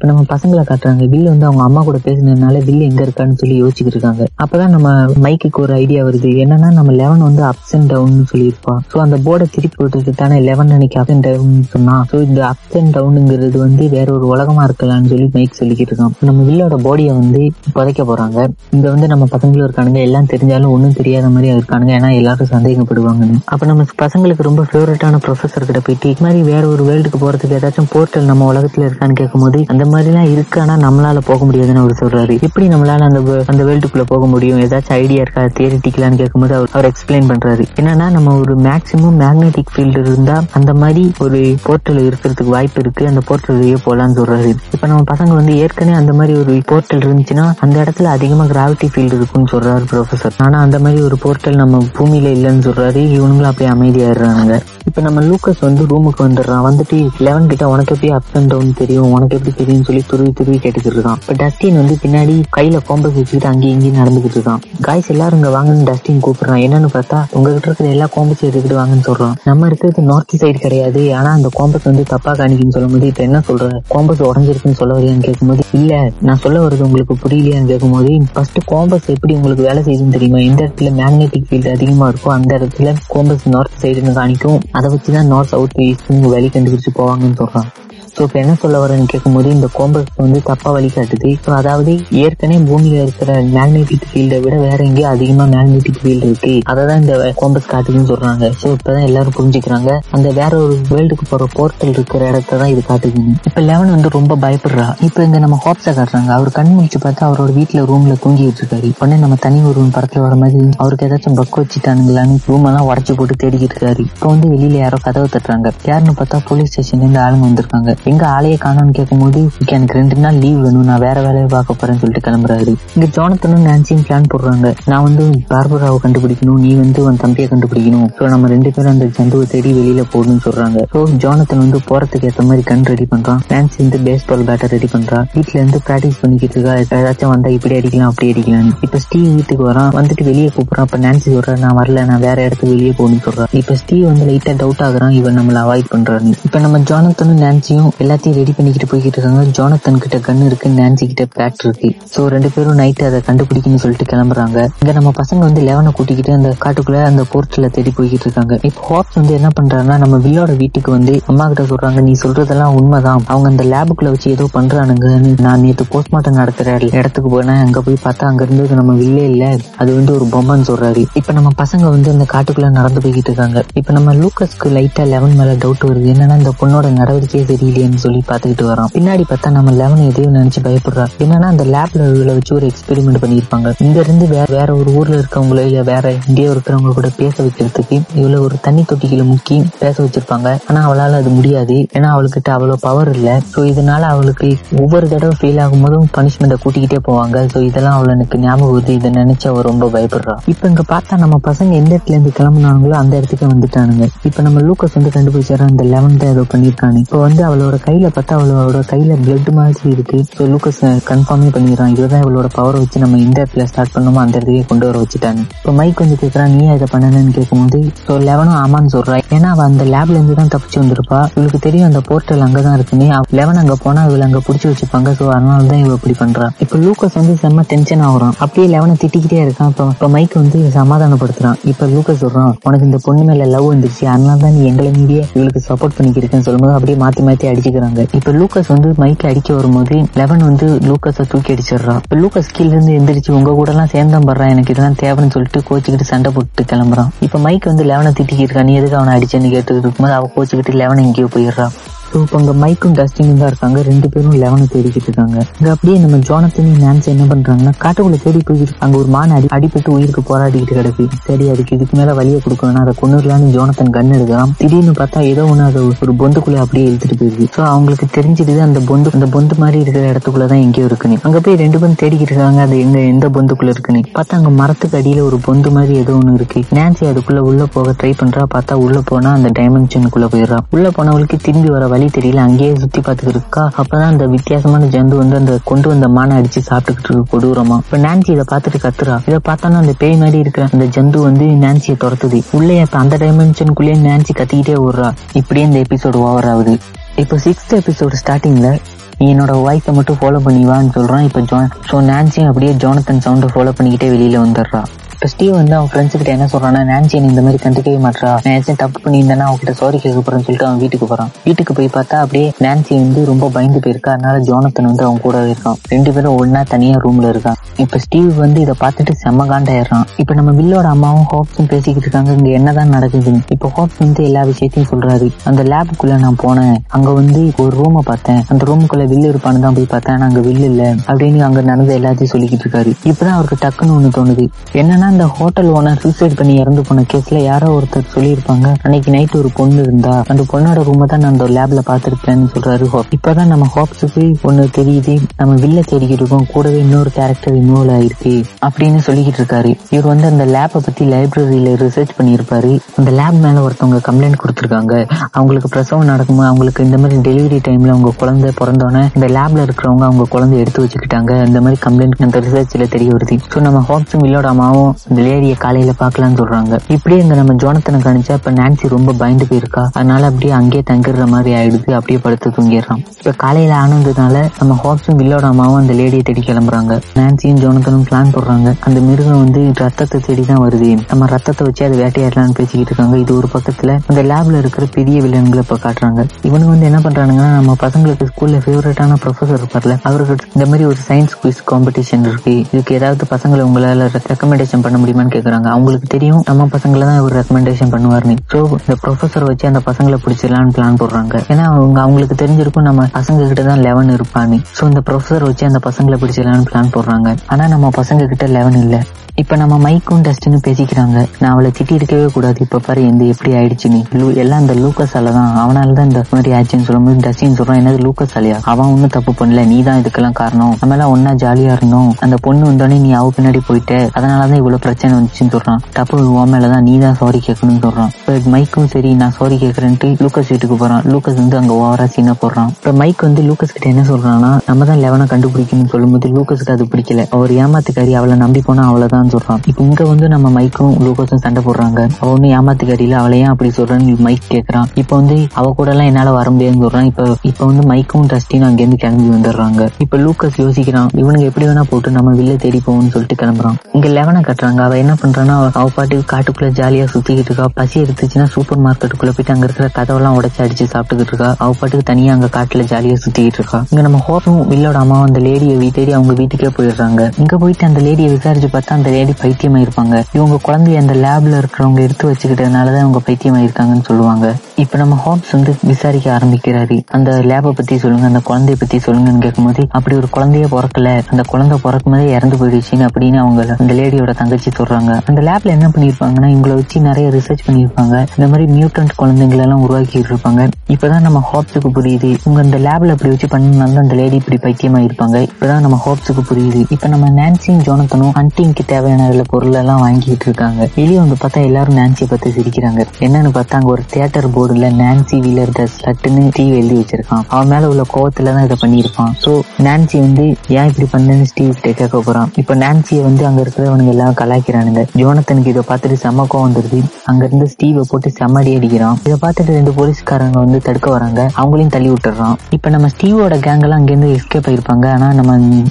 இப்ப 0.02 0.14
நம்ம 0.14 0.31
பசங்களை 0.31 0.62
காட்டுறாங்க. 0.69 1.02
வில்லு 1.10 1.25
வந்து 1.25 1.46
அவங்க 1.46 1.62
அம்மா 1.62 1.81
கூட 1.82 1.99
பேசினதுனால 2.04 2.60
வில்லு 2.69 2.81
எங்க 2.81 3.02
இருக்கான்னு 3.04 3.37
சொல்லி 3.40 3.56
யோசிச்சுட்டு 3.62 3.93
இருக்காங்க. 3.94 4.22
அப்பதான் 4.44 4.72
நம்ம 4.75 4.88
மைக்குக்கு 5.25 5.58
ஒரு 5.60 5.72
ஐடியா 5.72 6.04
வருது. 6.04 6.31
என்னன்னா 6.44 6.69
நம்ம 6.78 6.93
லெவன் 6.93 7.22
வந்து 7.22 7.43
அப்ஸ் 7.43 7.75
அண்ட் 7.76 7.87
டவுன் 7.87 8.26
சொல்லியிருப்பான் 8.32 8.81
சோ 8.93 8.96
அந்த 8.99 9.16
போர்டை 9.16 9.46
திருப்பி 9.50 9.78
விட்டுட்டு 9.82 10.12
தானே 10.12 10.38
லெவன் 10.40 10.70
அன்னைக்கு 10.70 11.00
அப் 11.00 11.10
அண்ட் 11.10 11.26
டவுன் 11.26 11.52
சொன்னா. 11.75 12.04
சோ 12.12 12.22
இந்த 12.22 12.40
அப்ஸ் 12.50 12.76
அண்ட் 12.81 12.96
டவுனுங்கிறது 12.96 13.58
வந்து 13.58 13.88
வேற 13.88 14.12
ஒரு 14.12 14.26
உலகமா 14.26 14.64
இருக்கலாம்னு 14.64 15.12
சொல்லி 15.12 15.28
மைக் 15.32 15.58
சொல்லிக்கிட்டு 15.60 15.94
இருக்கான். 15.94 16.16
நம்ம 16.20 16.46
வில்லோட 16.50 16.78
பாடியை 16.88 17.12
வந்து 17.20 17.43
புதைக்க 17.76 18.02
போறாங்க. 18.10 18.49
இங்க 18.70 18.90
வந்து 18.90 19.06
நம்ம 19.06 19.28
பசங்களும் 19.37 19.66
இருக்கானுங்க. 19.69 20.02
எல்லாம் 20.08 20.28
தெரிஞ்சாலும் 20.34 20.75
ஒன்னும் 20.78 20.99
தெரியாத 21.00 21.28
மாதிரி 21.28 21.52
இருக்கானுங்க. 21.54 21.94
ஏன்னா 22.00 22.12
எல்லாரும் 22.14 22.52
சந்தேகப்படுவாங்கன்னு. 22.54 23.38
அப்ப 23.44 23.66
நம்ம 23.66 23.87
பசங்களுக்கு 24.04 24.49
ரொம்ப 24.50 24.66
ஃபேவரட்டான 24.72 25.22
ப்ரொஃபசர் 25.28 25.69
கிட்ட 25.70 25.81
போயிட்டு 25.87 26.10
இது 26.10 26.26
மாதிரி 26.26 26.43
வேற 26.43 26.66
ஒரு 26.66 26.84
வேர்ல்டுக்கு 26.90 27.22
போறதுக்கு 27.25 27.58
ஏதாச்சும் 27.60 27.90
போர்ட்டல் 27.94 28.28
நம்ம 28.32 28.52
உலகத்துல 28.52 28.88
இருக்கான்னு 28.90 29.19
கேட்கும்போது 29.22 29.64
அந்த 29.69 29.90
மாதிரிலாம் 29.93 30.33
இருக்கு 30.33 30.61
ஆனா 30.61 30.75
நம்மளால 30.77 31.21
போக 31.25 31.44
முடியாதுன்னு 31.44 31.81
அவர் 31.81 31.99
சொல்றாரு. 32.00 32.41
எப்படி 32.41 32.69
நம்மளால 32.69 33.03
அந்த 33.09 33.44
அந்த 33.47 33.65
வேர்ல்டுக்குள்ள 33.65 34.03
போக 34.06 34.27
முடியும்? 34.27 34.61
ஏதாச்சும் 34.61 34.99
ஐடியா 35.03 35.21
இருக்கா? 35.21 35.43
தியரிட்டிக்கலான்னு 35.43 36.17
கேட்கும்போது 36.17 36.55
அவர் 36.55 36.69
அவர் 36.73 36.91
எக்ஸ்பிளைன் 36.91 37.31
பண்றாரு. 37.31 37.65
என்னன்னா 37.81 38.11
நம்ம 38.11 38.39
ஒரு 38.39 38.55
மேக்சிமம் 38.56 39.19
மேக்னெட்டிக் 39.23 39.71
ஃபீல்டு 39.77 40.00
இருந்தா 40.00 40.43
அந்த 40.53 40.75
மாதிரி 40.75 41.12
ஒரு 41.19 41.56
போர்ட்டல் 41.67 42.00
இருக்கிறதுக்கு 42.00 42.44
வாய்ப்பு 42.44 42.81
இருக்கு. 42.81 43.06
அந்த 43.06 43.21
போர்ட்டல் 43.29 43.56
வழியே 43.56 43.73
போலான்னு 43.73 44.19
சொல்றாரு. 44.21 44.55
இப்ப 44.73 44.87
நம்ம 44.87 45.03
பசங்க 45.15 45.35
வந்து 45.35 45.56
ஏற்கனவே 45.56 45.97
அந்த 45.97 46.12
மாதிரி 46.12 46.38
ஒரு 46.38 46.53
போர்ட்டல் 46.53 47.03
இருந்துச்சுன்னா 47.06 47.53
அந்த 47.59 47.83
இடத்துல 47.83 48.05
அதிகமா 48.05 48.45
கிராவிட்டி 48.45 48.88
ஃபீல்டு 48.95 49.19
இருக்குன்னு 49.19 49.53
சொல்றாரு 49.53 49.85
ப்ரொஃபசர் 49.93 50.37
ஆனா 50.38 50.61
அந்த 50.61 50.79
மாதிரி 50.79 51.03
ஒரு 51.03 51.17
போர்ட்டல் 51.25 51.55
நம்ம 51.55 51.79
பூமியில 51.79 52.29
இல்லைன்னு 52.37 52.65
சொல்றாரு. 52.69 53.00
இவனுங்களும் 53.17 53.50
அப்படியே 53.50 53.71
அமைதியாயிடுறாங்க 53.71 54.61
இப்ப 54.87 55.00
நம்ம 55.00 55.21
லூக்கஸ் 55.21 55.61
வந்து 55.61 55.83
ரூமுக்கு 55.85 56.21
வந்துடுறான். 56.21 56.67
வந்துட்டு 56.69 57.09
லெவன் 57.19 57.47
கிட்ட 57.47 57.69
உனக்கு 57.69 57.95
எப்படி 57.95 58.12
அப் 58.12 58.31
அண்ட் 58.33 58.47
டவுன் 58.47 58.75
தெரியும்? 58.77 59.12
உனக்கு 59.12 59.37
எப்படி 59.37 59.55
தெரியும்? 59.56 59.81
அப்படின்னு 59.82 60.02
சொல்லி 60.02 60.02
துருவி 60.06 60.32
துருவி 60.32 60.56
கேட்டுக்கிட்டு 60.56 60.96
இருக்கான். 60.96 61.17
இப்ப 61.20 61.32
டஸ்டின் 61.32 61.75
வந்து 61.75 61.99
பின்னாடி 62.02 62.43
கையில 62.56 62.81
கோம்பஸ் 62.88 63.14
வச்சுக்கிட்டு 63.14 63.46
அங்கேயும் 63.46 63.81
இங்கேயும் 63.81 64.06
நடந்துகிட்டு 64.06 64.37
இருக்கான். 64.37 64.62
காய்ஸ் 64.81 65.06
எல்லாரும் 65.06 65.44
இங்க 65.44 65.61
வாங்கன்னு 65.61 65.90
டஸ்டின் 65.90 66.23
கூப்பிடுறான். 66.26 66.62
என்னன்னு 66.64 66.88
பார்த்தா 66.93 67.25
உங்ககிட்ட 67.31 67.64
இருக்கிற 67.64 67.88
எல்லா 67.88 68.08
கோம்பஸ் 68.17 68.44
எடுத்துக்கிட்டு 68.44 68.79
வாங்கன்னு 68.81 69.12
சொல்றான். 69.12 69.32
நம்ம 69.44 69.67
இருக்கிறது 69.67 70.02
நார்த் 70.02 70.34
சைடு 70.38 70.58
கிடையாது. 70.58 71.17
ஆனா 71.17 71.32
அந்த 71.32 71.49
கோம்பஸ் 71.58 71.84
வந்து 71.84 72.02
தப்பா 72.02 72.32
காணிக்குன்னு 72.32 72.69
சொல்லும்போது 72.69 73.06
இப்ப 73.06 73.23
என்ன 73.23 73.38
சொல்ற? 73.38 73.81
கோம்பஸ் 73.90 74.23
உடஞ்சிருக்குன்னு 74.23 74.73
சொல்ல 74.73 74.99
வரையான்னு 74.99 75.23
கேட்கும்போது 75.23 75.62
இல்ல 75.73 76.11
நான் 76.20 76.37
சொல்ல 76.37 76.69
வருது 76.69 76.81
உங்களுக்கு 76.81 77.14
புரியலையான்னு 77.14 77.67
கேட்கும்போது 77.67 78.23
ஃபர்ஸ்ட் 78.32 78.58
கோம்பஸ் 78.70 79.06
எப்படி 79.06 79.35
உங்களுக்கு 79.35 79.64
வேலை 79.64 79.82
செய்யுதுன்னு 79.82 80.11
தெரியுமா? 80.11 80.38
எந்த 80.38 80.64
இடத்துல 80.64 80.81
மேக்னெட்டிக் 80.81 81.44
ஃபீல்டு 81.50 81.70
அதிகமா 81.70 82.11
இருக்கோ 82.11 82.28
அந்த 82.28 82.58
இடத்துல 82.58 82.96
கோம்பஸ் 83.14 83.49
நார்த் 83.49 83.70
சைடுன்னு 83.81 84.12
காணிக்கும். 84.12 84.61
அதை 84.70 84.90
வச்சுதான் 84.90 85.26
நார்த் 85.26 85.49
சவுத் 85.49 85.78
ஈஸ்ட்னு 85.78 86.20
வழி 86.20 86.46
கண்டுபிடிச்சு 86.46 86.90
போவாங்கன்னு 86.94 87.38
சொல்றான். 87.38 87.67
ஸோ 88.14 88.20
இப்போ 88.26 88.38
என்ன 88.41 88.55
சொல்ல 88.62 88.76
வரேன்னு 88.82 89.06
கேட்கும்போது 89.12 89.49
இந்த 89.56 89.69
கோம்பஸ் 89.76 90.09
வந்து 90.23 90.38
தப்பா 90.49 90.70
வழி 90.76 90.88
காட்டுது 90.97 91.29
ஸோ 91.44 91.50
அதாவது 91.59 91.93
ஏற்கனவே 92.23 92.59
பூமியில 92.70 92.99
இருக்கிற 93.05 93.31
மேக்னெட்டிக் 93.55 94.06
ஃபீல்டை 94.11 94.38
விட 94.44 94.55
வேற 94.64 94.79
எங்கேயும் 94.88 95.12
அதிகமா 95.12 95.44
மேக்னெட்டிக் 95.55 96.00
ஃபீல்டு 96.03 96.26
இருக்கு. 96.31 96.53
அதை 96.70 96.82
தான் 96.91 97.00
இந்த 97.03 97.14
கோம்பஸ் 97.41 97.70
காட்டுதுன்னு 97.73 98.09
சொல்றாங்க. 98.12 98.44
ஸோ 98.61 98.67
இப்பதான் 98.76 99.06
எல்லாரும் 99.09 99.37
புரிஞ்சுக்கிறாங்க. 99.38 99.91
அந்த 100.17 100.29
வேற 100.41 100.53
ஒரு 100.64 100.75
வேர்ல்டுக்கு 100.91 101.26
போற 101.31 101.47
போர்ட்டல் 101.56 101.94
இருக்கிற 101.97 102.29
இடத்த 102.32 102.59
தான் 102.62 102.73
இது 102.75 102.82
காட்டுதுன்னு 102.91 103.35
இப்போ 103.50 103.62
லெவன் 103.70 103.94
வந்து 103.97 104.11
ரொம்ப 104.19 104.37
பயப்படுறா. 104.44 104.87
இப்போ 105.09 105.23
இங்க 105.29 105.41
நம்ம 105.47 105.59
ஹாப்ஸை 105.67 105.94
காட்டுறாங்க. 105.99 106.31
அவர் 106.38 106.50
கண் 106.59 106.75
முடிச்சு 106.76 107.00
பார்த்தா 107.06 107.29
அவரோட 107.31 107.53
வீட்டுல 107.61 107.87
ரூம்ல 107.93 108.17
தூங்கிட்டு 108.25 108.62
இருக்காரு 108.64 108.91
உடனே 109.03 109.19
நம்ம 109.25 109.38
தனி 109.47 109.59
ஒரு 109.70 109.87
படத்துல 109.97 110.25
வர 110.26 110.35
மாதிரி 110.43 110.69
அவருக்கு 110.82 111.06
ஏதாச்சும் 111.09 111.38
பக்கு 111.41 111.61
வச்சுட்டானுங்களான்னு 111.62 112.37
ரூம் 112.50 112.69
எல்லாம் 112.70 112.88
உடச்சு 112.91 113.12
போட்டு 113.19 113.35
தேடிக்கிட்டு 113.43 113.75
இருக்காரு. 113.76 114.03
இப்போ 114.12 114.29
வந்து 114.35 114.47
வெளியில 114.55 114.76
யாரோ 114.85 115.00
கதவை 115.09 115.29
தட்டுறாங்க. 115.35 115.73
யாருன்னு 115.91 116.17
பார்த்தா 116.20 116.44
போலீஸ் 116.50 116.70
ஸ்டேஷன்ல 116.73 117.05
இருந்து 117.05 117.23
ஆளுங்க 117.25 117.44
வந்திருக்காங்க. 117.50 117.91
எங்க 118.04 118.26
ஆலையை 118.28 118.58
காணோம்னு 118.58 118.90
கேட்கும்போது 118.90 119.38
"இங்க 119.60 119.72
எனக்கு 119.75 119.99
ரெண்டு 119.99 120.16
நாள் 120.16 120.34
லீவ் 120.34 120.58
வேணும். 120.58 120.84
நான் 120.84 121.00
வேற 121.00 121.20
வேலையை 121.20 121.46
பார்க்க 121.46 121.75
போறேன்னு 121.75 121.99
சொல்லிட்டு 121.99 122.25
கிளம்புறாரு. 122.26 122.72
இங்க 122.94 123.06
ஜோனத்தனும் 123.16 123.66
நான்சியும் 123.66 124.04
பிளான் 124.06 124.31
போடுறாங்க. 124.32 124.69
நான் 124.87 125.02
வந்து 125.02 125.25
பார்பராவை 125.50 125.99
கண்டுபிடிக்கணும் 126.04 126.60
நீ 126.64 126.75
வந்து 126.75 127.04
உன் 127.04 127.16
தம்பியை 127.16 127.49
கண்டுபிடிக்கணும். 127.49 128.08
ஸோ 128.19 128.28
நம்ம 128.28 128.49
ரெண்டு 128.49 128.72
பேரும் 128.72 128.90
அந்த 128.90 129.06
ஜந்துவை 129.19 129.46
தேடி 129.46 129.72
வெளியில 129.72 130.04
போகணும்னு 130.14 130.44
சொல்றாங்க. 130.46 130.78
ஸோ 130.94 131.02
ஜோனத்தன் 131.25 131.58
வந்து 131.58 131.81
போறதுக்கு 131.90 132.28
ஏத்த 132.31 132.43
மாதிரி 132.43 132.62
கன் 132.62 132.84
ரெடி 132.84 133.06
பண்றான். 133.14 133.40
நான்சி 133.52 133.76
வந்து 133.76 133.99
பேஸ்பால் 133.99 134.46
பேட்டர் 134.49 134.69
ரெடி 134.69 134.87
பண்றா 134.87 135.20
வீட்ல 135.34 135.60
இருந்து 135.60 135.81
பிராக்டிஸ் 135.87 136.20
பண்ணிக்கிட்டு 136.20 136.58
இருக்கா. 136.58 136.75
ஏதாச்சும் 137.00 137.32
வந்தா 137.34 137.49
இப்படி 137.49 137.76
அடிக்கலாம் 137.78 138.10
அப்படி 138.12 138.32
அடிக்கலாம் 138.32 138.70
இப்ப 138.82 138.99
ஸ்டீவ் 138.99 139.34
வீட்டுக்கு 139.34 139.64
வரான். 139.70 139.90
வந்துட்டு 139.99 140.25
வெளியே 140.25 140.49
கூப்பிடுறான் 140.49 140.88
அப்ப 140.88 140.99
நான்சி 140.99 141.28
சொல்றா 141.37 141.58
நான் 141.58 141.76
வரல. 141.76 142.04
நான் 142.04 142.20
வேற 142.20 142.38
இடத்துக்கு 142.43 142.75
வெளியே 142.75 142.90
போகணும்னு 142.90 143.26
சொல்றான் 143.28 143.50
இப்ப 143.52 143.75
ஸ்டீவ் 143.75 144.04
வந்து 144.04 144.25
லைட்டா 144.25 144.54
டவுட் 144.62 144.84
ஆகுறான். 144.88 145.10
இவன் 145.10 145.38
நம்மள 145.38 145.58
அவாய்ட் 145.64 145.93
பண்றான்னு. 145.94 146.34
இப்ப 146.44 146.58
நம்ம 146.58 146.78
ஜோனத்தனும் 146.90 147.43
நான்சியும் 147.44 147.92
எல்லாத்தையும் 147.99 148.35
ரெடி 148.35 148.53
பண்ணிக்கிட்டு 148.53 148.89
போய்கிட்டு 148.93 149.19
இருக்காங்க. 149.19 149.43
ஜோனத்தன் 149.59 149.99
கிட்ட 149.99 150.19
கன் 150.19 150.47
இருக்கு 150.47 150.69
நான்சி 150.69 151.06
கிட்ட 151.06 151.27
பேட் 151.37 151.62
இருக்கு. 151.65 151.97
சோ 152.15 152.27
ரெண்டு 152.27 152.50
பேரும் 152.55 152.75
நைட் 152.75 153.03
அதை 153.03 153.21
கண்டுபிடிக்கணும்னு 153.27 153.83
சொல்லிட்டு 153.85 154.06
கிளம்புறாங்க. 154.12 154.69
இங்க 154.81 154.93
நம்ம 154.93 155.12
பசங்க 155.21 155.39
வந்து 155.39 155.61
லெவனை 155.61 155.93
கூட்டிக்கிட்டு 155.93 156.33
அந்த 156.33 156.56
காட்டுக்குள்ள 156.65 157.05
அந்த 157.05 157.25
போர்ட்ல 157.33 157.71
தேடி 157.71 157.93
போய்கிட்டு 157.97 158.27
இருக்காங்க. 158.29 158.59
இப்போ 158.62 158.83
ஹாப்ஸ் 158.89 159.15
வந்து 159.15 159.35
என்ன 159.35 159.49
பண்றாங்கன்னா 159.61 159.99
நம்ம 159.99 160.17
வில்லோட 160.17 160.56
வீட்டுக்கு 160.56 160.91
வந்து 160.91 161.23
அம்மா 161.27 161.47
கிட்ட 161.47 161.62
சொல்றாங்க 161.62 162.00
நீ 162.00 162.12
சொல்றதெல்லாம் 162.23 162.75
உண்மைதான். 162.81 163.25
அவங்க 163.27 163.49
அந்த 163.49 163.65
லேபுக்குள்ள 163.65 164.11
வச்சு 164.11 164.31
ஏதோ 164.31 164.49
பண்றானுங்கன்னு 164.55 165.41
நான் 165.41 165.61
நேத்து 165.61 165.85
போஸ்ட்மார்ட்டம் 165.85 166.38
நடத்துற 166.41 166.91
இடத்துக்கு 166.93 167.41
போனேன். 167.41 167.62
அங்க 167.67 167.81
போய் 167.81 167.99
பார்த்தா 168.05 168.25
அங்க 168.25 168.43
இருந்தது 168.45 168.75
நம்ம 168.75 168.93
வில்லே 168.93 169.25
இல்ல. 169.25 169.56
அது 169.77 169.95
வந்து 169.95 170.15
ஒரு 170.15 170.25
பொம்மைன்னு 170.25 170.69
சொல்றாரு. 170.71 171.06
இப்ப 171.15 171.33
நம்ம 171.33 171.50
பசங்க 171.56 171.85
வந்து 171.88 172.11
அந்த 172.11 172.27
காட்டுக்குள்ள 172.33 172.71
நடந்து 172.71 173.00
போய்கிட்டு 173.00 173.31
இருக்காங்க. 173.33 173.65
இப்ப 173.75 173.93
நம்ம 173.93 174.15
லூக்கஸ்க்கு 174.15 174.71
லைட்டா 174.71 175.06
லெவன் 175.06 175.37
மேல 175.37 175.53
டவுட் 175.53 175.85
வருது. 175.91 176.09
என்னன்னா 176.15 176.37
இந்த 176.37 176.53
பொண்ணோட 176.61 176.91
நடவடிக்கையே 176.91 177.45
அப்படின்னு 177.82 178.02
சொல்லி 178.05 178.20
பாத்துக்கிட்டு 178.29 178.64
வரோம் 178.64 178.90
பின்னாடி 178.94 179.25
பார்த்தா 179.29 179.49
நம்ம 179.50 179.70
லெவன் 179.73 180.02
எதையோ 180.02 180.29
நினைச்சு 180.31 180.61
பயப்படுறா 180.62 181.05
என்னன்னா 181.19 181.46
அந்த 181.46 181.64
லேப்ல 181.64 182.06
இவளை 182.12 182.34
வச்சு 182.34 182.52
ஒரு 182.55 182.67
எக்ஸ்பெரிமெண்ட் 182.67 183.21
பண்ணிருப்பாங்க 183.23 183.73
இங்க 183.78 183.99
இருந்து 184.00 184.26
வேற 184.26 184.47
வேற 184.50 184.68
ஒரு 184.75 184.90
ஊர்ல 184.92 185.14
இருக்கவங்களோ 185.16 185.62
இல்ல 185.62 185.83
வேற 185.83 186.12
இந்தியா 186.28 186.50
இருக்கிறவங்க 186.50 186.92
கூட 186.92 187.09
பேச 187.16 187.35
வைக்கிறதுக்கு 187.42 187.97
இவ்வளவு 188.14 188.45
ஒரு 188.45 188.57
தண்ணி 188.61 188.85
தொட்டிகளை 188.90 189.25
முக்கி 189.25 189.57
பேச 189.80 189.95
வச்சிருப்பாங்க. 190.02 190.49
ஆனா 190.68 190.80
அவளால 190.88 191.18
அது 191.23 191.30
முடியாது. 191.30 191.76
ஏன்னா 191.92 192.09
அவளுக்கிட்ட 192.14 192.50
அவ்வளவு 192.50 192.78
பவர் 192.80 193.11
இல்ல. 193.14 193.40
சோ 193.52 193.61
இதனால 193.73 194.02
அவளுக்கு 194.12 194.49
ஒவ்வொரு 194.83 195.09
தடவை 195.09 195.35
ஃபெயில் 195.40 195.61
ஆகும் 195.61 195.80
போதும் 195.80 196.09
பனிஷ்மெண்ட்டை 196.16 196.59
கூட்டிக்கிட்டே 196.64 197.00
போவாங்க. 197.09 197.37
சோ 197.54 197.61
இதெல்லாம் 197.62 197.95
அவளுக்கு 197.95 198.11
எனக்கு 198.12 198.38
ஞாபகம் 198.38 198.73
வருது. 198.73 198.92
இதை 198.92 199.11
நினைச்சு 199.12 199.47
அவ 199.49 199.62
ரொம்ப 199.62 199.85
பயப்படுறா. 199.88 200.37
இப்ப 200.47 200.68
இங்க 200.68 200.83
பார்த்தா 200.88 201.16
நம்ம 201.16 201.37
பசங்க 201.45 201.73
எந்த 201.73 201.92
இடத்துல 201.95 202.14
இருந்து 202.14 202.33
கிளம்புனாங்களோ 202.38 202.97
அந்த 203.02 203.14
இடத்துக்கு 203.16 203.47
வந்துட்டானுங்க. 203.47 204.07
இப்ப 204.25 204.42
நம்ம 204.42 204.61
லூக்கஸ் 204.61 204.97
வந்து 204.99 205.12
கண்டுபிடிச்சாரு? 205.16 205.64
அந்த 205.71 205.85
லெவன்த் 205.85 206.25
ஏதோ 206.25 206.45
பண்ணிருக்கானு 206.52 206.99
இப்ப 206.99 207.18
வந்து 207.18 207.42
அவளோட 207.45 207.72
கையில 207.87 208.07
பார்த்தா 208.17 208.37
அவளோட 208.38 208.81
கையில 208.93 209.12
பிளட் 209.25 209.50
மாதிரி 209.59 209.91
இருக்கு. 209.95 210.19
ஸோ 210.37 210.47
லூக்கஸ் 210.52 210.81
கன்ஃபார்மே 211.11 211.49
பண்ணிடுறான். 211.57 211.93
இதுதான் 211.95 212.23
இவளோட 212.25 212.49
பவரை 212.57 212.79
வச்சு 212.83 213.02
நம்ம 213.05 213.19
இந்த 213.26 213.37
இடத்துல 213.43 213.64
ஸ்டார்ட் 213.71 213.95
பண்ணோமோ 213.95 214.21
அந்த 214.25 214.35
இடத்துக்கே 214.38 214.64
கொண்டு 214.71 214.87
வர 214.88 214.99
வச்சுட்டாங்க. 215.02 215.43
இப்போ 215.61 215.75
மைக் 215.81 216.02
வந்து 216.05 216.17
கேட்கறான் 216.23 216.55
நீ 216.57 216.64
இதை 216.76 216.88
பண்ணணும்னு 216.95 217.35
கேட்கும்போது 217.38 217.81
ஸோ 218.07 218.14
லெவனும் 218.29 218.59
ஆமான்னு 218.62 218.93
சொல்றா. 218.97 219.19
ஏன்னா 219.37 219.50
அவன் 219.55 219.69
அந்த 219.71 219.85
லேப்ல 219.95 220.17
இருந்து 220.19 220.38
தான் 220.41 220.52
தப்பிச்சு 220.55 220.81
வந்திருப்பா. 220.83 221.21
இவளுக்கு 221.37 221.61
தெரியும் 221.67 221.88
அந்த 221.91 222.02
போர்ட்டல் 222.09 222.45
அங்கதான் 222.47 222.76
இருக்குன்னு. 222.79 223.09
லெவன் 223.41 223.61
அங்க 223.62 223.76
போனா 223.85 224.02
இவளை 224.11 224.25
அங்க 224.29 224.43
பிடிச்சி 224.49 224.69
வச்சுப்பாங்க. 224.71 225.11
ஸோ 225.21 225.26
அதனால 225.37 225.67
தான் 225.73 225.83
இவள் 225.85 225.97
இப்படி 225.99 226.17
பண்றான் 226.23 226.52
இப்ப 226.64 226.79
லூக்கஸ் 226.85 227.19
வந்து 227.21 227.35
செம்ம 227.45 227.67
டென்ஷன் 227.73 228.05
ஆகுறான் 228.09 228.35
அப்படியே 228.45 228.67
லெவனை 228.75 228.97
திட்டிக்கிட்டே 229.05 229.41
இருக்கான். 229.47 229.71
இப்ப 229.75 229.88
இப்போ 229.95 230.09
மைக் 230.17 230.37
வந்து 230.43 230.59
சமாதானப்படுத்துறான். 230.79 231.59
இப்போ 231.73 231.85
லூக்கஸ் 231.95 232.23
சொல்றான் 232.25 232.52
உனக்கு 232.69 232.87
இந்த 232.91 232.99
பொண்ணு 233.07 233.23
மேல 233.31 233.47
லவ் 233.55 233.69
வந்துருச்சு. 233.73 234.05
அதனால 234.14 234.38
தான் 234.45 234.55
நீ 234.57 234.62
எங்களை 234.71 234.91
மீறியே 234.99 235.23
இவளுக்கு 235.37 235.61
சப்போர்ட் 235.69 235.97
பண்ணிக்கிறேன்னு 235.99 236.47
சொல்லும்போது 236.47 236.75
அப்படியே 236.76 236.99
மாத்தி 237.05 237.23
மாத்தி 237.29 237.49
அடிச்சுக்கிறாங்க 237.62 238.07
இப்ப 238.14 238.33
லூக்கஸ் 238.33 238.71
வந்து 238.75 238.88
மைக்ல 239.02 239.26
அடிக்க 239.26 239.54
வரும்போது 239.54 239.97
லெவன் 240.14 240.45
வந்து 240.49 240.66
லூக்கஸ 240.88 241.25
தூக்கி 241.28 241.54
அடிச்சிடுறான். 241.54 242.00
இப்ப 242.02 242.16
லூக்கஸ் 242.16 242.52
கீழ 242.57 242.66
இருந்து 242.66 242.92
எந்திரிச்சு 242.99 243.31
உங்க 243.31 243.52
கூட 243.52 243.71
எல்லாம் 243.71 243.92
சேர்ந்தம் 243.92 244.26
படுறான். 244.28 244.52
எனக்கு 244.54 244.75
இதெல்லாம் 244.75 244.99
தேவைன்னு 245.02 245.35
சொல்லிட்டு 245.37 245.62
கோச்சுக்கிட்டு 245.71 246.11
சண்டை 246.12 246.33
போட்டு 246.35 246.64
கிளம்புறான். 246.73 247.11
இப்ப 247.21 247.38
மைக் 247.38 247.64
வந்து 247.64 247.85
லெவனை 247.85 248.12
திட்டிக்கிட்டு 248.19 248.49
இருக்கா? 248.49 248.62
நீ 248.62 248.75
எதுக்கு 248.75 248.97
அவனை 248.97 249.14
அடிச்சேன்னு 249.19 249.52
கேட்டுக்கிட்டு 249.54 249.87
இருக்கும்போது 249.87 250.19
அவ 250.19 250.31
கோச்சுக்கிட்டு 250.37 250.81
லெவன் 250.83 250.99
எங்கேயோ 250.99 251.28
போயிடுறான் 251.37 251.75
ஸோ 252.12 252.19
இப்போ 252.25 252.37
அங்கே 252.38 252.54
மைக்கும் 252.62 252.95
டஸ்டினும் 252.97 253.38
தான் 253.42 253.50
இருக்காங்க. 253.50 253.78
ரெண்டு 253.90 254.07
பேரும் 254.14 254.35
லெவனை 254.42 254.64
தேடிக்கிட்டு 254.73 255.09
இருக்காங்க. 255.09 255.37
இங்கே 255.59 255.71
அப்படியே 255.75 255.97
நம்ம 256.02 256.16
ஜோனத்தனி 256.28 256.73
நான்சி 256.83 257.09
என்ன 257.12 257.25
பண்றாங்கன்னா 257.31 257.73
காட்டுக்குள்ளே 257.85 258.19
தேடி 258.25 258.40
போயிட்டு 258.49 258.75
அங்கே 258.85 258.97
ஒரு 259.02 259.09
மான் 259.14 259.33
அடி 259.37 259.47
அடிபட்டு 259.57 259.90
உயிருக்கு 259.95 260.23
போராடிக்கிட்டு 260.31 260.75
கிடக்கு. 260.78 261.04
சரி 261.28 261.45
அதுக்கு 261.52 261.73
இதுக்கு 261.76 261.97
மேலே 262.00 262.12
வழியை 262.19 262.40
கொடுக்கணும்னா 262.47 262.83
அதை 262.87 262.95
கொண்டுலான்னு 263.00 263.49
ஜோனத்தன் 263.57 263.92
கன் 263.97 264.12
எடுக்கலாம் 264.16 264.52
திடீர்னு 264.61 264.95
பார்த்தா 265.00 265.23
ஏதோ 265.31 265.45
ஒன்று 265.52 265.64
அதை 265.71 265.83
ஒரு 266.04 266.14
பொந்துக்குள்ளே 266.23 266.61
அப்படியே 266.64 266.85
இழுத்துட்டு 266.90 267.16
போயிருக்கு 267.23 267.49
ஸோ 267.57 267.62
அவங்களுக்கு 267.73 268.09
தெரிஞ்சிடுது 268.16 268.61
அந்த 268.66 268.83
பொந்து 268.90 269.14
அந்த 269.19 269.28
பொந்து 269.37 269.57
மாதிரி 269.62 269.81
இருக்கிற 269.85 270.04
இடத்துக்குள்ள 270.12 270.49
தான் 270.52 270.62
எங்கேயோ 270.66 270.87
இருக்குன்னு 270.90 271.19
அங்கே 271.28 271.42
போய் 271.47 271.59
ரெண்டு 271.62 271.81
பேரும் 271.81 271.99
தேடிக்கிட்டு 272.02 272.35
இருக்காங்க. 272.35 272.61
அது 272.66 272.76
எங்க 272.85 272.99
எந்த 273.14 273.28
பொந்துக்குள்ள 273.38 273.75
இருக்குன்னு 273.76 274.02
பார்த்தா 274.19 274.38
அங்க 274.40 274.52
மரத்துக்கு 274.61 274.99
அடியில் 275.00 275.23
ஒரு 275.31 275.40
பொந்து 275.49 275.73
மாதிரி 275.78 275.97
ஏதோ 276.02 276.14
ஒன்று 276.21 276.37
இருக்கு. 276.40 276.62
நான்சி 276.81 277.02
அதுக்குள்ள 277.12 277.42
உள்ள 277.49 277.62
போக 277.78 277.97
ட்ரை 278.02 278.12
பண்றா. 278.23 278.45
பார்த்தா 278.57 278.81
உள்ள 278.85 279.00
போனா 279.12 279.33
அந்த 279.40 279.50
டைமென்ஷனுக்குள்ள 279.61 280.28
போயிடுறா. 280.35 280.61
உள்ள 280.76 280.87
போனவளுக்கு 280.99 281.38
திரும்பி 281.49 281.73
வர 281.76 281.85
வழி 281.95 282.01
வழி 282.02 282.30
தெரியல. 282.30 282.37
அங்கேயே 282.37 282.75
சுத்தி 282.75 283.00
பாத்துக்கிட்டு 283.00 283.28
இருக்கா. 283.28 283.71
அப்பதான் 283.76 284.02
அந்த 284.02 284.26
வித்தியாசமான 284.26 284.85
ஜந்து 284.85 285.16
வந்து 285.16 285.37
அந்த 285.37 285.59
கொண்டு 285.64 285.88
வந்த 285.88 286.09
மானை 286.09 286.38
அடிச்சு 286.38 286.62
சாப்பிட்டுக்கிட்டு 286.71 287.11
இருக்கு 287.11 287.40
கொடூரமா. 287.40 287.76
இப்ப 287.76 287.99
நான்சி 287.99 288.30
இதை 288.30 288.44
பார்த்துட்டு 288.50 288.82
கத்துறா. 288.82 289.18
இதை 289.26 289.38
பார்த்தானா 289.49 289.76
அந்த 289.76 289.92
பேய் 289.99 290.16
மாதிரி 290.16 290.38
இருக்கிற 290.38 290.68
அந்த 290.73 290.85
ஜந்து 290.85 291.23
வந்து 291.23 291.44
நான்சியை 291.44 291.97
துரத்துது. 291.97 292.42
உள்ளே 292.52 292.80
இப்ப 292.80 292.99
அந்த 292.99 293.16
டைமென்ஷனுக்குள்ளேயே 293.16 293.99
நான்சி 294.00 294.28
கத்திக்கிட்டே 294.35 294.76
ஓடுறா. 294.76 295.12
இப்படியே 295.32 295.66
இந்த 295.66 295.78
எபிசோடு 295.78 296.14
ஓவர் 296.14 296.49
ஆகுது. 296.49 296.78
இப்போ 297.16 297.37
சிக்ஸ்த் 297.37 297.73
எபிசோடு 297.73 298.12
ஸ்டார்டிங்ல 298.25 298.78
நீ 299.23 299.26
என்னோட 299.33 299.52
வாய்ஸை 299.64 299.93
மட்டும் 299.97 300.19
ஃபாலோ 300.21 300.38
பண்ணி 300.47 300.62
வான்னு 300.71 300.95
சொல்றான். 300.97 301.26
இப்போ 301.29 301.43
ஜான் 301.50 301.71
ஸோ 301.91 301.99
நான்சியும் 302.11 302.50
அப்படியே 302.50 302.73
ஜோனத்தன் 302.85 303.23
சவுண்டை 303.26 303.50
ஃபாலோ 303.55 303.75
பண்ணிக்கிட்டே 303.79 304.11
வெளியில 304.17 304.43
வந்துடுறா. 304.45 304.83
இப்போ 305.14 305.33
ஸ்டீவ் 305.33 305.52
வந்து 305.59 305.75
அவன் 305.76 305.91
ஃப்ரெண்ட்ஸ் 305.91 306.17
கிட்ட 306.21 306.31
என்ன 306.35 306.47
சொல்றான்னா 306.52 306.81
நான்சி 306.88 307.14
இந்த 307.29 307.43
மாதிரி 307.47 307.59
கண்டுக்கவே 307.64 307.99
மாட்டா 308.05 308.29
நான் 308.45 308.55
ஏதாச்சும் 308.55 308.79
தப்பு 308.81 308.99
பண்ணியிருந்தேன்னா 309.02 309.45
அவகிட்ட 309.49 309.73
சாரி 309.81 309.99
கேட்க 310.05 310.21
போறேன்னு 310.21 310.45
சொல்லிட்டு 310.47 310.67
அவன் 310.69 310.81
வீட்டுக்கு 310.83 311.07
போறான். 311.11 311.31
வீட்டுக்கு 311.45 311.73
போய் 311.79 311.88
பார்த்தா 311.97 312.17
அப்படியே 312.25 312.47
நான்சி 312.67 312.93
வந்து 313.02 313.21
ரொம்ப 313.29 313.49
பயந்து 313.57 313.81
போயிருக்கா. 313.85 314.12
அதனால 314.17 314.38
ஜோனத்தன் 314.49 314.88
வந்து 314.91 315.05
அவன் 315.09 315.21
கூட 315.26 315.43
இருக்கான். 315.50 315.76
ரெண்டு 315.93 316.12
பேரும் 316.17 316.38
ஒன்னா 316.41 316.62
தனியா 316.73 316.97
ரூம்ல 317.05 317.29
இருக்கான். 317.35 317.61
இப்ப 317.85 318.00
ஸ்டீவ் 318.05 318.33
வந்து 318.45 318.59
இதை 318.64 318.75
பார்த்துட்டு 318.83 319.14
செம்ம 319.23 319.47
காண்டாயிடுறான். 319.52 320.05
இப்ப 320.25 320.37
நம்ம 320.41 320.55
வில்லோட 320.61 320.88
அம்மாவும் 320.95 321.29
ஹோப்ஸும் 321.35 321.71
பேசிக்கிட்டு 321.75 322.07
இருக்காங்க. 322.07 322.33
இங்க 322.38 322.50
என்னதான் 322.59 322.93
நடக்குது 322.97 323.37
இப்ப 323.57 323.71
ஹோப்ஸ் 323.79 324.02
வந்து 324.05 324.26
எல்லா 324.31 324.45
விஷயத்தையும் 324.50 324.91
சொல்றாரு. 324.93 325.29
அந்த 325.52 325.62
லேபுக்குள்ள 325.75 326.19
நான் 326.26 326.41
போனேன். 326.45 326.76
அங்க 326.99 327.11
வந்து 327.21 327.45
ஒரு 327.64 327.73
ரூமை 327.83 328.05
பார்த்தேன். 328.11 328.43
அந்த 328.49 328.62
ரூமுக்குள்ள 328.73 329.07
வில்லு 329.12 329.33
இருப்பான்னு 329.33 329.61
தான் 329.61 329.75
போய் 329.75 329.87
பார்த்தேன். 329.88 330.14
ஆனா 330.14 330.26
அங்க 330.26 330.40
வில்லு 330.40 330.59
இல்ல. 330.59 330.95
அப்படின்னு 331.07 331.40
அங்க 331.40 331.61
நடந்த 331.61 331.99
எல்லாத்தையும் 331.99 332.33
சொல்லிக்கிட்டு 332.33 332.66
இருக்காரு. 332.69 332.92
இப்பதான் 333.04 333.28
அவருக்கு 333.28 333.66
டக்குன்னு 333.66 333.88
ஒண்ணு 333.88 334.11
தோணுது. 334.19 334.49
என்னன்னா 334.73 335.11
இந்த 335.11 335.26
ஹோட்டல் 335.26 335.66
ஓனர் 335.66 335.99
சூசைட் 335.99 336.35
பண்ணி 336.35 336.54
இறந்து 336.54 336.83
போன 336.88 337.04
கேஸ்ல 337.12 337.35
யாரோ 337.35 337.81
ஒருத்தர் 337.81 338.07
சொல்லியிருப்பாங்க. 338.14 338.75
அன்னைக்கு 338.83 339.11
நைட் 339.11 339.35
ஒரு 339.35 339.50
பொண்ணு 339.54 339.81
இருந்தா. 339.81 340.25
அந்த 340.26 340.42
பொண்ணோட 340.52 340.81
ரூமை 340.83 341.04
தான் 341.04 341.21
நான் 341.21 341.38
அந்த 341.38 341.45
லேப்ல 341.45 341.78
பாத்துருப்பேன்னு 341.87 342.47
சொல்றாரு 342.54 342.87
ஹோப் 342.87 343.04
இப்பதான் 343.16 343.47
நம்ம 343.47 343.66
ஹோப்ஸுக்கு 343.75 344.35
ஒண்ணு 344.45 344.66
தெரியுது. 344.76 345.21
நம்ம 345.37 345.54
வில்ல 345.54 345.83
தேடிக்கிட்டு 345.90 346.11
இருக்கோம். 346.11 346.47
கூடவே 346.52 346.78
இன்னொரு 346.78 347.11
கேரக்டர் 347.11 347.54
இன்வால்வ் 347.54 348.09
ஆயிருக்கு 348.09 348.45
அப்படின்னு 348.66 348.99
சொல்லிக்கிட்டு 349.07 349.40
இருக்காரு. 349.40 349.76
இவர் 349.90 350.07
வந்து 350.07 350.26
அந்த 350.26 350.45
லேப்பை 350.45 350.83
பத்தி 350.85 351.07
லைப்ரரியில 351.07 351.71
ரிசர்ச் 351.75 352.09
பண்ணியிருப்பாரு. 352.19 352.78
அந்த 352.97 353.11
லேப் 353.11 353.33
மேல 353.33 353.66
ஒருத்தவங்க 353.66 354.00
கம்ப்ளைண்ட் 354.11 354.38
கொடுத்துருக்காங்க. 354.45 355.11
அவங்களுக்கு 355.31 355.69
பிரசவம் 355.69 356.09
நடக்குமா? 356.09 356.47
அவங்களுக்கு 356.47 356.85
இந்த 356.85 356.99
மாதிரி 356.99 357.21
டெலிவரி 357.21 357.61
டைம்ல 357.69 357.88
அவங்க 357.88 358.11
குழந்தை 358.19 358.50
பிறந்தோன்னே 358.61 359.01
இந்த 359.16 359.26
லேப்ல 359.37 359.64
இருக்கிறவங்க 359.66 360.04
அவங்க 360.09 360.25
குழந்தை 360.35 360.59
எடுத்து 360.59 360.82
வச்சுக்கிட்டாங்க. 360.85 361.32
இந்த 361.49 361.61
மாதிரி 361.61 361.80
கம்ப்ளைண்ட் 361.87 362.26
அந்த 362.26 362.40
ரிசர்ச்ல 362.47 362.87
தெரிய 362.88 363.11
வருது. 363.14 363.38
ஸோ 363.52 363.61
நம்ம 363.61 363.82
ஹோப்ஸும் 363.88 364.23
மில்லோட 364.25 364.47
அம்மாவும் 364.54 364.97
இந்த 365.11 365.21
லேடியை 365.28 365.56
காலையில 365.64 365.94
பாக்கலாம்னு 366.02 366.38
சொல்றாங்க. 366.40 366.80
இப்படியே 366.97 367.21
இந்த 367.21 367.35
நம்ம 367.35 367.52
ஜோனத்தனை 367.52 368.00
கணிச்சா 368.06 368.37
இப்ப 368.40 368.50
நான்சி 368.50 368.88
ரொம்ப 368.88 369.12
பயந்து 369.12 369.47
போயிருக்கா. 369.50 369.85
அதனால 369.92 370.26
அப்படியே 370.26 370.52
அங்கேயே 370.52 370.82
தங்கிடுற 370.90 371.26
மாதிரி 371.35 371.52
ஆயிடுது. 371.61 371.92
அப்படியே 371.99 372.21
படுத்து 372.25 372.50
தூங்கிடுறான். 372.50 373.02
இப்ப 373.21 373.35
காலையில 373.44 373.75
ஆனந்தனால 373.82 374.44
நம்ம 374.59 374.78
ஹோப்ஸும் 374.85 375.18
வில்லோட 375.23 375.47
அம்மாவும் 375.52 375.80
அந்த 375.82 375.92
லேடியை 375.92 376.23
தேடி 376.23 376.40
கிளம்புறாங்க. 376.40 376.92
நான்சியும் 377.18 377.61
ஜோனத்தனும் 377.62 378.06
பிளான் 378.11 378.32
போடுறாங்க. 378.37 378.68
அந்த 378.80 379.00
மிருகம் 379.00 379.42
வந்து 379.44 379.73
ரத்தத்தை 379.82 380.21
தேடி 380.21 380.44
தான் 380.44 380.62
வருது. 380.64 380.90
நம்ம 381.11 381.26
ரத்தத்தை 381.26 381.66
வச்சு 381.66 381.85
அதை 381.85 381.97
வேட்டையாடலாம்னு 382.02 382.56
பேசிக்கிட்டு 382.61 382.90
இருக்காங்க. 382.90 383.16
இது 383.16 383.37
ஒரு 383.37 383.49
பக்கத்துல 383.54 383.99
அந்த 384.06 384.23
லேப்ல 384.23 384.59
இருக்கிற 384.62 384.87
பெரிய 384.99 385.23
வில்லன்களை 385.23 385.62
இப்ப 385.66 385.78
காட்டுறாங்க. 385.85 386.21
இவனுங்க 386.49 386.73
வந்து 386.75 386.88
என்ன 386.90 387.00
பண்றானுங்கன்னா 387.04 387.50
நம்ம 387.59 387.76
பசங்களுக்கு 387.85 388.28
ஸ்கூல்ல 388.32 388.59
ஃபேவரட்டான 388.83 389.17
ப்ரொஃபஸர் 389.23 389.59
இருப்பார்ல 389.59 389.95
அவர்கிட்ட 390.09 390.47
இந்த 390.57 390.65
மாதிரி 390.71 390.85
ஒரு 390.93 390.99
சயின்ஸ் 391.09 391.35
குவிஸ் 391.41 391.61
காம்படிஷன் 391.71 392.25
இருக்கு. 392.31 392.55
இதுக்கு 392.73 392.97
ஏதாவது 392.99 393.27
பசங்களை 393.33 393.62
உங்களால 393.69 394.09
ரெக்கமெண்டேஷன் 394.33 394.83
பண்ண 394.85 394.97
முடியுமான்னு 395.03 395.35
கேக்குறாங்க. 395.37 395.69
அவங்களுக்கு 395.77 396.09
தெரியும் 396.15 396.43
நம்ம 396.51 396.67
பசங்களை 396.75 397.05
தான் 397.11 397.21
இவர் 397.21 397.39
ரெக்கமெண்டேஷன் 397.41 397.93
பண்ணுவார்னு. 397.95 398.37
ஸோ 398.53 398.61
இந்த 398.81 398.97
ப்ரொஃபஸர் 399.05 399.49
வச்சு 399.51 399.71
அந்த 399.71 399.83
பசங்களை 399.89 400.19
பிடிச்சிடலாம்னு 400.27 400.77
பிளான் 400.79 401.01
போடுறாங்க. 401.03 401.35
ஏன்னா 401.55 401.67
அவங்க 401.77 402.01
அவங்களுக்கு 402.07 402.41
தெரிஞ்சிருக்கும் 402.45 402.89
நம்ம 402.91 403.09
பசங்க 403.19 403.49
கிட்ட 403.53 403.65
தான் 403.71 403.85
லெவன் 403.89 404.15
இருப்பான்னு. 404.19 404.61
ஸோ 404.79 404.85
இந்த 404.93 405.03
ப்ரொஃபஸர் 405.11 405.49
வச்சு 405.49 405.71
அந்த 405.71 405.83
பசங்களை 405.89 406.19
பிடிச்சிடலாம்னு 406.23 406.69
பிளான் 406.71 406.95
போடுறாங்க. 406.99 407.39
ஆனா 407.55 407.67
நம்ம 407.75 407.93
பசங்க 408.01 408.31
கிட்ட 408.33 408.47
லெவன் 408.59 408.81
இல்ல. 408.85 408.99
இப்ப 409.41 409.57
நம்ம 409.61 409.75
மைக்கும் 409.85 410.23
டஸ்ட்னு 410.25 410.59
பேசிக்கிறாங்க. 410.67 411.19
நான் 411.41 411.53
அவளை 411.53 411.69
திட்டி 411.77 411.95
இருக்கவே 411.99 412.27
கூடாது. 412.35 412.59
இப்ப 412.65 412.81
பாரு 412.87 413.01
எந்த 413.11 413.23
எப்படி 413.33 413.51
ஆயிடுச்சு 413.59 413.89
நீ 413.93 414.01
எல்லாம் 414.43 414.62
அந்த 414.62 414.75
லூக்கஸ் 414.81 415.15
தான் 415.37 415.39
அவனால 415.62 415.95
தான் 415.99 416.09
இந்த 416.11 416.23
மாதிரி 416.33 416.51
ஆச்சுன்னு 416.59 416.87
சொல்லும்போது 416.89 417.25
டஸ்டின் 417.27 417.57
சொல்றான் 417.59 417.81
என்னது 417.81 418.01
லூக்கஸ் 418.07 418.35
அலையா 418.39 418.59
அவன் 418.73 418.91
ஒன்னும் 418.93 419.14
தப்பு 419.17 419.33
பண்ணல 419.33 419.67
நீ 419.67 419.83
தான் 419.83 420.00
இதுக்கெல்லாம் 420.02 420.33
காரணம். 420.33 420.75
நம்ம 420.81 420.95
எல்லாம் 420.95 421.12
ஒன்னா 421.14 421.33
ஜாலியா 421.45 421.73
இருந்தோம். 421.73 422.11
அந்த 422.21 422.37
பொண்ணு 422.37 422.62
வந்தோடனே 422.71 422.99
நீ 422.99 423.12
அவ 423.12 423.33
பின்னாடி 423.37 423.61
போயிட்ட. 423.69 423.95
அதனாலதான் 424.12 424.61
இவ்வளவு 424.62 424.79
பிரச்சனை 424.79 425.12
வந்துச்சுன்னு 425.19 425.52
சொல்றான். 425.55 425.81
தப்பு 425.93 426.31
உன் 426.33 426.52
மேலதான் 426.52 426.83
நீ 426.83 426.99
தான் 426.99 427.14
சாரி 427.14 427.43
கேட்கணும்னு 427.47 427.83
சொல்றான். 427.87 428.11
இப்ப 428.19 428.50
மைக்கும் 428.50 428.87
சரி 428.87 429.14
நான் 429.14 429.31
சாரி 429.31 429.57
கேட்கறேன்ட்டு 429.57 430.09
லூக்கஸ் 430.23 430.49
வீட்டுக்கு 430.49 430.76
போறான். 430.76 431.02
லூக்கஸ் 431.02 431.35
வந்து 431.35 431.57
அங்க 431.57 431.75
ஓவரா 431.75 432.05
சீனா 432.05 432.35
போடுறான். 432.43 432.71
இப்ப 432.79 432.93
மைக் 432.93 433.21
வந்து 433.21 433.43
லூக்கஸ் 433.43 433.75
கிட்ட 433.75 433.88
என்ன 433.88 434.02
சொல்றான்னா 434.02 434.50
நம்ம 434.67 434.85
தான் 434.85 434.99
லெவனை 434.99 435.26
கண்டுபிடிக்கணும்னு 435.26 435.93
சொல்லும்போது 435.95 436.29
லூக்கஸ்க்கு 436.29 436.73
அது 436.73 436.85
பிடிக்கல. 436.85 437.26
அவர் 437.31 437.50
ஏமாத்துக்காரி 437.50 438.12
அவளை 438.12 438.37
நம்பி 438.37 438.61
போனா 438.61 438.85
அவ்வளவுதான் 438.87 439.29
சொல்றான். 439.29 439.61
இப்ப 439.67 439.83
இங்க 439.83 440.05
வந்து 440.05 440.29
நம்ம 440.29 440.50
மைக்கும் 440.50 440.95
லூக்கஸும் 441.07 441.45
சண்டை 441.47 441.62
போடுறாங்க. 441.62 442.00
அவ 442.21 442.38
ஒண்ணு 442.38 442.52
ஏமாத்துக்காரியில 442.59 443.11
அவளை 443.11 443.38
ஏன் 443.38 443.47
அப்படி 443.47 443.71
சொல்றான்னு 443.76 444.17
மைக் 444.19 444.50
கேக்குறான். 444.50 444.88
இப்ப 444.95 445.17
வந்து 445.17 445.47
அவ 445.52 445.73
கூட 445.76 445.91
எல்லாம் 445.91 446.07
என்னால 446.07 446.31
வர 446.31 446.50
முடியாதுன்னு 446.50 446.88
சொல்றான். 446.88 447.05
இப்ப 447.05 447.37
இப்ப 447.43 447.67
வந்து 447.67 447.87
மைக்கும் 447.87 448.31
டஸ்டினும் 448.62 448.66
அங்கிருந்து 448.66 448.97
கிளம்பி 448.97 449.25
வந்துடுறாங்க. 449.25 449.88
இப்ப 449.99 450.16
லூக்கஸ் 450.16 450.61
யோசிக்கிறான் 450.61 451.07
இவனுக்கு 451.14 451.45
எப்படி 451.45 451.66
வேணா 451.66 451.81
போட்டு 451.81 452.11
நம்ம 452.11 452.33
வில்ல 452.33 452.57
தேடி 452.57 452.78
போவோம்னு 452.78 453.09
சொல்லிட்டு 453.09 453.35
கிளம்புறான். 453.35 453.75
இங்க 453.92 454.09
லெவனை 454.09 454.42
கட்டுறாங்க. 454.42 454.81
அவ 454.81 454.97
என்ன 454.97 455.12
பண்றான்னா 455.12 455.71
அவ- 455.73 455.90
பாட்டுக்கு 455.95 456.37
காட்டுக்குள்ள 456.37 456.62
ஜாலியா 456.62 457.07
சுத்திக்கிட்டு 457.14 457.38
இருக்கா. 457.38 457.69
பசி 457.75 458.00
எடுத்துச்சுன்னா 458.00 458.45
சூப்பர் 458.45 458.78
மார்க்கெட்டுக்குள்ள 458.78 459.33
போயிட்டு 459.37 459.52
அங்க 459.52 459.69
இருக்கிற 459.69 459.90
கதவெல்லாம் 459.95 460.33
உடச்சு 460.33 460.62
அடிச்சு 460.62 460.87
சாப்பிட்டுக்கிட்டு 460.92 461.26
இருக்கா. 461.26 461.54
அவ 461.59 461.75
பாட்டுக்கு 461.81 462.02
தனியா 462.02 462.33
அங்க 462.33 462.47
காட்டுல 462.47 462.78
ஜாலியா 462.78 463.16
சுத்திக்கிட்டு 463.26 463.54
இருக்கா. 463.59 463.85
இங்க 463.88 464.09
நம்ம 464.09 464.25
ஹோப்பும் 464.28 464.73
வில்லோட 464.73 464.92
அம்மா 464.92 465.21
அந்த 465.21 465.40
லேடியை 465.40 465.92
தேடி 465.92 466.12
அவங்க 466.12 466.33
வீட்டுக்கே 466.33 466.66
போயிடுறாங்க. 466.66 467.33
இங்க 467.38 467.57
போயிட்டு 467.57 467.87
அந்த 467.87 468.00
லேடியை 468.00 468.31
விசாரிச்சு 468.31 468.69
பார்த்தா 468.69 468.87
அந்த 468.87 469.11
லேடி 469.11 469.33
பைத்தியமா 469.42 469.87
இருப்பாங்க 469.87 470.23
இவங்க 470.33 470.59
குழந்தைய 470.66 470.97
அந்த 470.97 471.14
லேப்ல 471.14 471.62
இருக்கிறவங்க 471.62 472.00
எடுத்து 472.00 472.33
வச்சுக்கிட்டதுனாலதான் 472.33 472.99
இவங்க 472.99 473.21
பைத்தியமா 473.26 473.69
இருக்காங்கன்னு 473.69 474.04
சொல்லுவாங்க. 474.04 474.54
இப்ப 474.76 474.99
நம்ம 474.99 475.23
ஹோப்ஸ் 475.26 475.52
வந்து 475.52 475.75
விசாரிக்க 475.83 476.37
ஆரம்பிக்கிறாரு. 476.37 477.02
அந்த 477.07 477.33
லேப 477.33 477.71
பத்தி 477.71 477.99
சொல்லுங்க 477.99 478.26
அந்த 478.26 478.40
குழந்தைய 478.52 478.76
பத்தி 478.78 478.99
சொல்லுங்கன்னு 478.99 479.38
கேட்கும்போது 479.38 479.87
அப்படி 479.90 480.16
ஒரு 480.16 480.28
குழந்தைய 480.37 480.66
பிறக்கல. 480.75 481.23
அந்த 481.30 481.42
குழந்தை 481.47 481.78
பிறக்கும் 481.82 482.12
போதே 482.12 482.30
இறந்து 482.30 482.56
போயிடுச்சுன்னு 482.56 483.06
அப்படின்னு 483.09 483.37
அவங்க 483.37 483.76
அந்த 483.78 483.94
லேடியோட 483.94 484.37
தங்கச்சி 484.37 484.71
சொல்றாங்க. 484.71 485.21
அந்த 485.26 485.40
லேப்ல 485.42 485.73
என்ன 485.76 485.88
பண்ணிருப்பாங்கன்னா 485.88 486.49
இவங்களை 486.54 486.75
வச்சு 486.75 487.00
நிறைய 487.00 487.28
ரிசர்ச் 487.28 487.66
பண்ணிருப்பாங்க 487.66 488.26
இந்த 488.38 488.47
மாதிரி 488.50 488.64
மியூட்டன்ட் 488.73 489.14
குழந்தைங்களை 489.18 489.62
எல்லாம் 489.66 489.85
உருவாக்கிட்டு 489.88 490.30
இருப்பாங்க 490.32 490.68
இப்பதான் 490.88 491.21
நம்ம 491.21 491.42
ஹாப்ஸுக்கு 491.52 491.90
புரியுது. 491.94 492.28
இவங்க 492.47 492.61
அந்த 492.61 492.78
லேப்ல 492.78 493.11
அப்படி 493.11 493.28
வச்சு 493.28 493.47
பண்ணனால 493.47 493.97
அந்த 493.97 494.14
லேடி 494.14 494.37
இப்படி 494.37 494.56
பைத்தியமா 494.56 495.00
இருப்பாங்க. 495.06 495.49
இப்பதான் 495.52 495.80
நம்ம 495.80 496.00
ஹாப்ஸுக்கு 496.06 496.42
புரியுது. 496.50 496.85
இப்ப 496.90 497.09
நம்ம 497.09 497.28
நான்சியும் 497.28 497.82
ஜோனத்தனும் 497.87 498.35
ஹண்டிங்க்கு 498.38 498.85
தேவையான 498.87 499.42
பொருள் 499.49 499.73
எல்லாம் 499.73 500.02
வாங்கிட்டு 500.06 500.47
இருக்காங்க. 500.49 500.88
வெளியே 500.94 501.18
வந்து 501.18 501.37
பார்த்தா 501.42 501.64
எல்லாரும் 501.64 501.97
நான்சியை 501.97 502.28
பார்த்து 502.28 502.50
சிரிக்கிறாங்க. 502.50 503.00
என்னன்னு 503.18 503.52
பார்த்தா 503.56 503.71
அங்க 503.71 503.90
ஒரு 503.90 504.02
தியேட்டர் 504.11 504.50
போர்டுல 504.50 504.90
நான்சி 505.02 505.38
வீலர் 505.47 505.73
த 505.73 505.87
ஸ்லட்டுன்னு 505.97 506.49
ஸ்டீவ் 506.49 506.75
எழுதி 506.75 506.99
வச்சிருக்கான். 507.00 507.44
அவன் 507.49 507.68
மேல 507.68 507.88
உள்ள 507.88 508.04
கோவத்துல 508.42 508.54
தான் 508.56 508.66
இதை 508.68 508.76
பண்ணியிருப்பான். 508.82 509.32
ஸோ 509.44 509.50
நான்சி 509.87 510.16
வந்து 510.26 510.44
ஏன் 510.76 510.88
இப்படி 510.90 511.06
பண்ணுன்னு 511.14 511.46
ஸ்டீவ் 511.50 511.72
கிட்ட 511.76 511.90
கேட்க 512.00 512.18
போறான். 512.26 512.49
இப்போ 512.61 512.75
நான்சியை 512.82 513.22
வந்து 513.28 513.42
அங்க 513.49 513.61
இருக்கிறவனுங்க 513.64 514.12
எல்லாம் 514.14 514.37
கலாய்க்கிறானுங்க. 514.40 515.02
ஜோனத்தனுக்கு 515.20 515.72
இதை 515.75 515.82
பார்த்துட்டு 515.90 516.16
செம்ம 516.25 516.46
கோவம் 516.52 516.66
வந்துருது. 516.66 517.00
அங்க 517.30 517.42
இருந்து 517.49 517.66
ஸ்டீவை 517.75 518.04
போட்டு 518.11 518.30
செம்மடி 518.38 518.70
அடிக்கிறான். 518.78 519.18
இதை 519.26 519.37
பார்த்துட்டு 519.44 519.76
ரெண்டு 519.78 519.92
போலீஸ்காரங்க 519.99 520.58
வந்து 520.64 520.80
தடுக்க 520.88 521.08
வராங்க. 521.16 521.40
அவங்களையும் 521.61 521.94
தள்ளி 521.96 522.11
விட்டுறான். 522.12 522.56
இப்ப 522.78 522.90
நம்ம 522.94 523.11
ஸ்டீவோட 523.14 523.56
கேங் 523.66 523.84
எல்லாம் 523.88 524.00
அங்கிருந்து 524.02 524.30
எஸ்கேப் 524.38 524.68
ஆயிருப்பாங்க. 524.70 525.06
ஆனா 525.16 525.28
நம்ம 525.40 525.50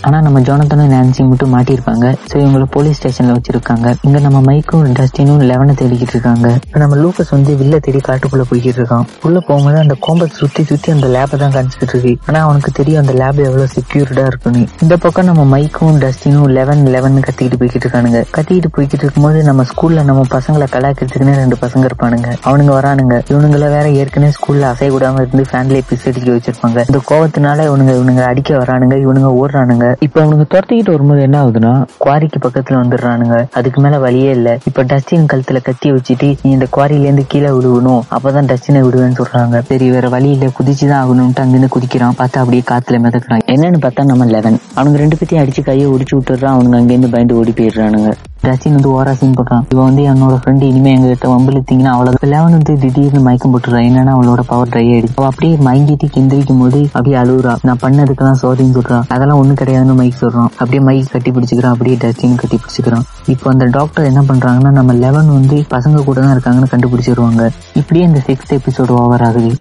ஆனா 0.09 0.17
நம்ம 0.27 0.41
ஜோனத்தனும் 0.49 0.93
நான்சி 0.95 1.21
மட்டும் 1.31 1.53
மாட்டியிருப்பாங்க. 1.55 2.05
சோ 2.29 2.35
இவங்கள 2.43 2.67
போலீஸ் 2.77 2.99
ஸ்டேஷன்ல 3.01 3.35
வச்சிருக்காங்க. 3.37 3.87
இங்க 4.07 4.19
நம்ம 4.27 4.41
மைக்கும் 4.49 4.85
டஸ்டினும் 4.99 5.43
லெவனை 5.51 5.75
தேடிக்கிட்டு 5.81 6.15
இருக்காங்க. 6.17 6.47
இப்போ 6.67 6.81
நம்ம 6.85 6.97
லூக்கஸ் 7.03 7.33
வந்து 7.37 7.51
வில்ல 7.61 7.79
தேடி 7.87 8.01
காட்டுக்குள்ள 8.09 8.45
போய்கிட்டு 8.51 8.81
இருக்கான். 8.81 9.07
உள்ள 9.27 9.37
போகும்போது 9.49 9.79
அந்த 9.85 9.95
கோம்பத்தை 10.07 10.37
சுத்தி 10.41 10.63
சுத்தி 10.71 10.89
அந்த 10.97 11.07
லேபை 11.15 11.37
தான் 11.43 11.53
காமிச்சிட்டு 11.55 11.93
இருக்கு. 11.95 12.13
ஆனா 12.29 12.40
அவனுக்கு 12.41 12.71
தெரியும் 12.71 13.07
அந்த 13.07 13.13
லேப் 13.13 13.37
எவ்வளவு 13.37 13.67
செக்யூர்டா 13.75 14.25
இருக்குன்னு. 14.25 14.67
இந்த 14.81 14.97
பக்கம் 14.97 15.25
நம்ம 15.25 15.43
மைக்கும் 15.45 15.99
டஸ்டினும் 15.99 16.49
லெவன் 16.49 16.85
லெவன் 16.85 17.19
கத்திட்டு 17.19 17.53
போய்கிட்டு 17.59 17.81
இருக்கானுங்க. 17.87 18.25
கத்திக்கிட்டு 18.37 18.65
போய்கிட்டு 18.77 18.93
இருக்கும்போது 18.93 19.43
நம்ம 19.43 19.63
ஸ்கூல்ல 19.63 20.03
நம்ம 20.03 20.21
பசங்களை 20.31 20.65
கலாக்கிறதுக்குன்னு 20.71 21.35
ரெண்டு 21.35 21.57
பசங்க 21.61 21.87
இருப்பானுங்க. 21.89 22.33
அவனுங்க 22.45 22.69
வரானுங்க. 22.71 23.21
இவனுங்கள 23.29 23.59
வேற 23.59 23.89
ஏற்கனவே 23.89 24.31
ஸ்கூல்ல 24.31 24.61
அசை 24.61 24.91
கூடாம 24.91 25.13
இருந்து 25.13 25.45
ஃபேன்லயே 25.51 25.81
பிஸ் 25.89 26.07
அடிக்க 26.07 26.31
வச்சிருப்பாங்க. 26.31 26.83
இந்த 26.91 27.01
கோவத்தினால 27.09 27.61
இவனுங்க 27.61 27.91
இவனுங்க 27.91 28.21
அடிக்க 28.21 28.57
வரானுங்க 28.57 28.95
இவனுங்க 28.95 29.35
ஓடுறானுங்க. 29.41 29.95
இப்ப 29.99 30.21
இவனுங்க 30.21 30.45
துரத்திக்கிட்டு 30.49 30.91
வரும்போது 30.91 31.21
என்ன 31.21 31.45
ஆகுதுன்னா 31.45 31.85
குவாரிக்கு 32.05 32.33
பக்கத்துல 32.41 32.69
வந்துடுறானுங்க. 32.69 33.45
அதுக்கு 33.53 33.81
மேல 33.81 33.99
வழியே 33.99 34.29
இல்ல. 34.29 34.57
இப்ப 34.65 34.83
டஸ்டின் 34.83 35.25
கழுத்துல 35.33 35.61
கத்தி 35.61 35.91
வச்சுட்டு 35.91 36.37
நீ 36.41 36.51
இந்த 36.51 36.67
குவாரில 36.77 37.01
இருந்து 37.01 37.25
கீழே 37.27 37.47
விடுவணும் 37.47 38.01
அப்பதான் 38.11 38.49
டஸ்டினை 38.51 38.81
விடுவேன்னு 38.81 39.21
சொல்றாங்க. 39.21 39.61
சரி 39.61 39.89
வேற 39.89 40.09
வழி 40.09 40.29
இல்ல. 40.29 40.45
குதிச்சுதான் 40.45 40.99
ஆகணும்ட்டு 41.03 41.39
அங்கிருந்து 41.39 41.67
குதிக்கிறான். 41.67 42.13
பார்த்தா 42.31 42.43
அப்படியே 42.43 42.63
காத்துல 42.69 42.97
மிதக்குறான் 43.05 43.41
என்னன்னு 43.53 43.79
பார்த்தா 43.85 44.03
நம்ம 44.03 44.25
லெவன் 44.25 44.57
அவனுங்க 44.75 44.99
ரெண்டு 45.03 45.17
பேத்தையும் 45.19 45.41
அடிச்சு 45.43 45.61
கையை 45.63 45.87
ஒடிச்சு 45.87 46.15
விட்டுறான் 46.15 46.53
அவனுங்க 46.55 46.77
அங்கேருந்து 46.81 47.09
பயந்து 47.11 47.35
ஓடி 47.35 47.51
போயிடுறானுங்க. 47.51 48.11
டஸ்டின் 48.43 48.75
வந்து 48.75 48.91
ஓரா 48.91 49.11
சீன் 49.11 49.33
போடுறான். 49.39 49.63
இவன் 49.69 49.87
வந்து 49.87 50.03
என்னோட 50.03 50.35
ஃப்ரெண்டு 50.41 50.61
இனிமே 50.61 50.91
எங்க 50.91 51.07
கிட்ட 51.07 51.27
வம்பிழுத்தீங்கன்னா 51.33 51.91
அவ்வளவு 51.95 52.29
லெவன் 52.33 52.51
வந்து 52.51 52.73
திடீர்னு 52.77 53.19
மயக்கம் 53.19 53.53
போட்டுறான் 53.53 53.87
என்னன்னா 53.89 54.13
அவளோட 54.15 54.43
பவர் 54.47 54.67
ட்ரை 54.67 54.85
ஆயிடுச்சு. 54.93 55.25
அப்படியே 55.29 55.55
மயங்கிட்டு 55.55 56.07
கிந்திரிக்கும் 56.15 56.59
போது 56.59 56.81
அப்படியே 56.85 57.17
அழுகுறா. 57.21 57.55
நான் 57.61 57.81
பண்ணதுக்கெல்லாம் 57.81 58.39
சோதின்னு 58.41 58.77
சொல்றான். 58.77 59.03
அதெல்லாம் 59.07 59.41
ஒண்ணு 59.41 59.53
கிடையாதுன்னு 59.53 59.95
மைக் 59.95 60.21
சொல்றான். 60.21 60.51
அப்படியே 60.61 60.79
மைக் 60.79 61.11
கட்டி 61.11 61.31
பிடிச்சிக்கிறான். 61.31 61.75
அப்படியே 61.75 61.95
டஸ்டின் 61.95 62.39
கட்டி 62.43 62.59
பிடிச்சிக்கிறான். 62.63 63.05
இப்போ 63.25 63.49
அந்த 63.51 63.65
டாக்டர் 63.65 64.05
என்ன 64.05 64.21
பண்றாங்கன்னா 64.21 64.71
நம்ம 64.71 64.93
லெவன் 64.93 65.33
வந்து 65.33 65.65
பசங்க 65.69 66.03
கூட 66.03 66.21
தான் 66.21 66.35
இருக்காங்கன்னு 66.37 66.71
கண்டுபிடிச்சிருவாங்க. 66.75 67.49
இப்படியே 67.73 68.05
இந்த 68.05 68.21
சிக்ஸ்த் 68.27 68.57
எபிசோடு 68.59 68.89
ஓவர் 68.89 69.21
ஆகுது. 69.21 69.51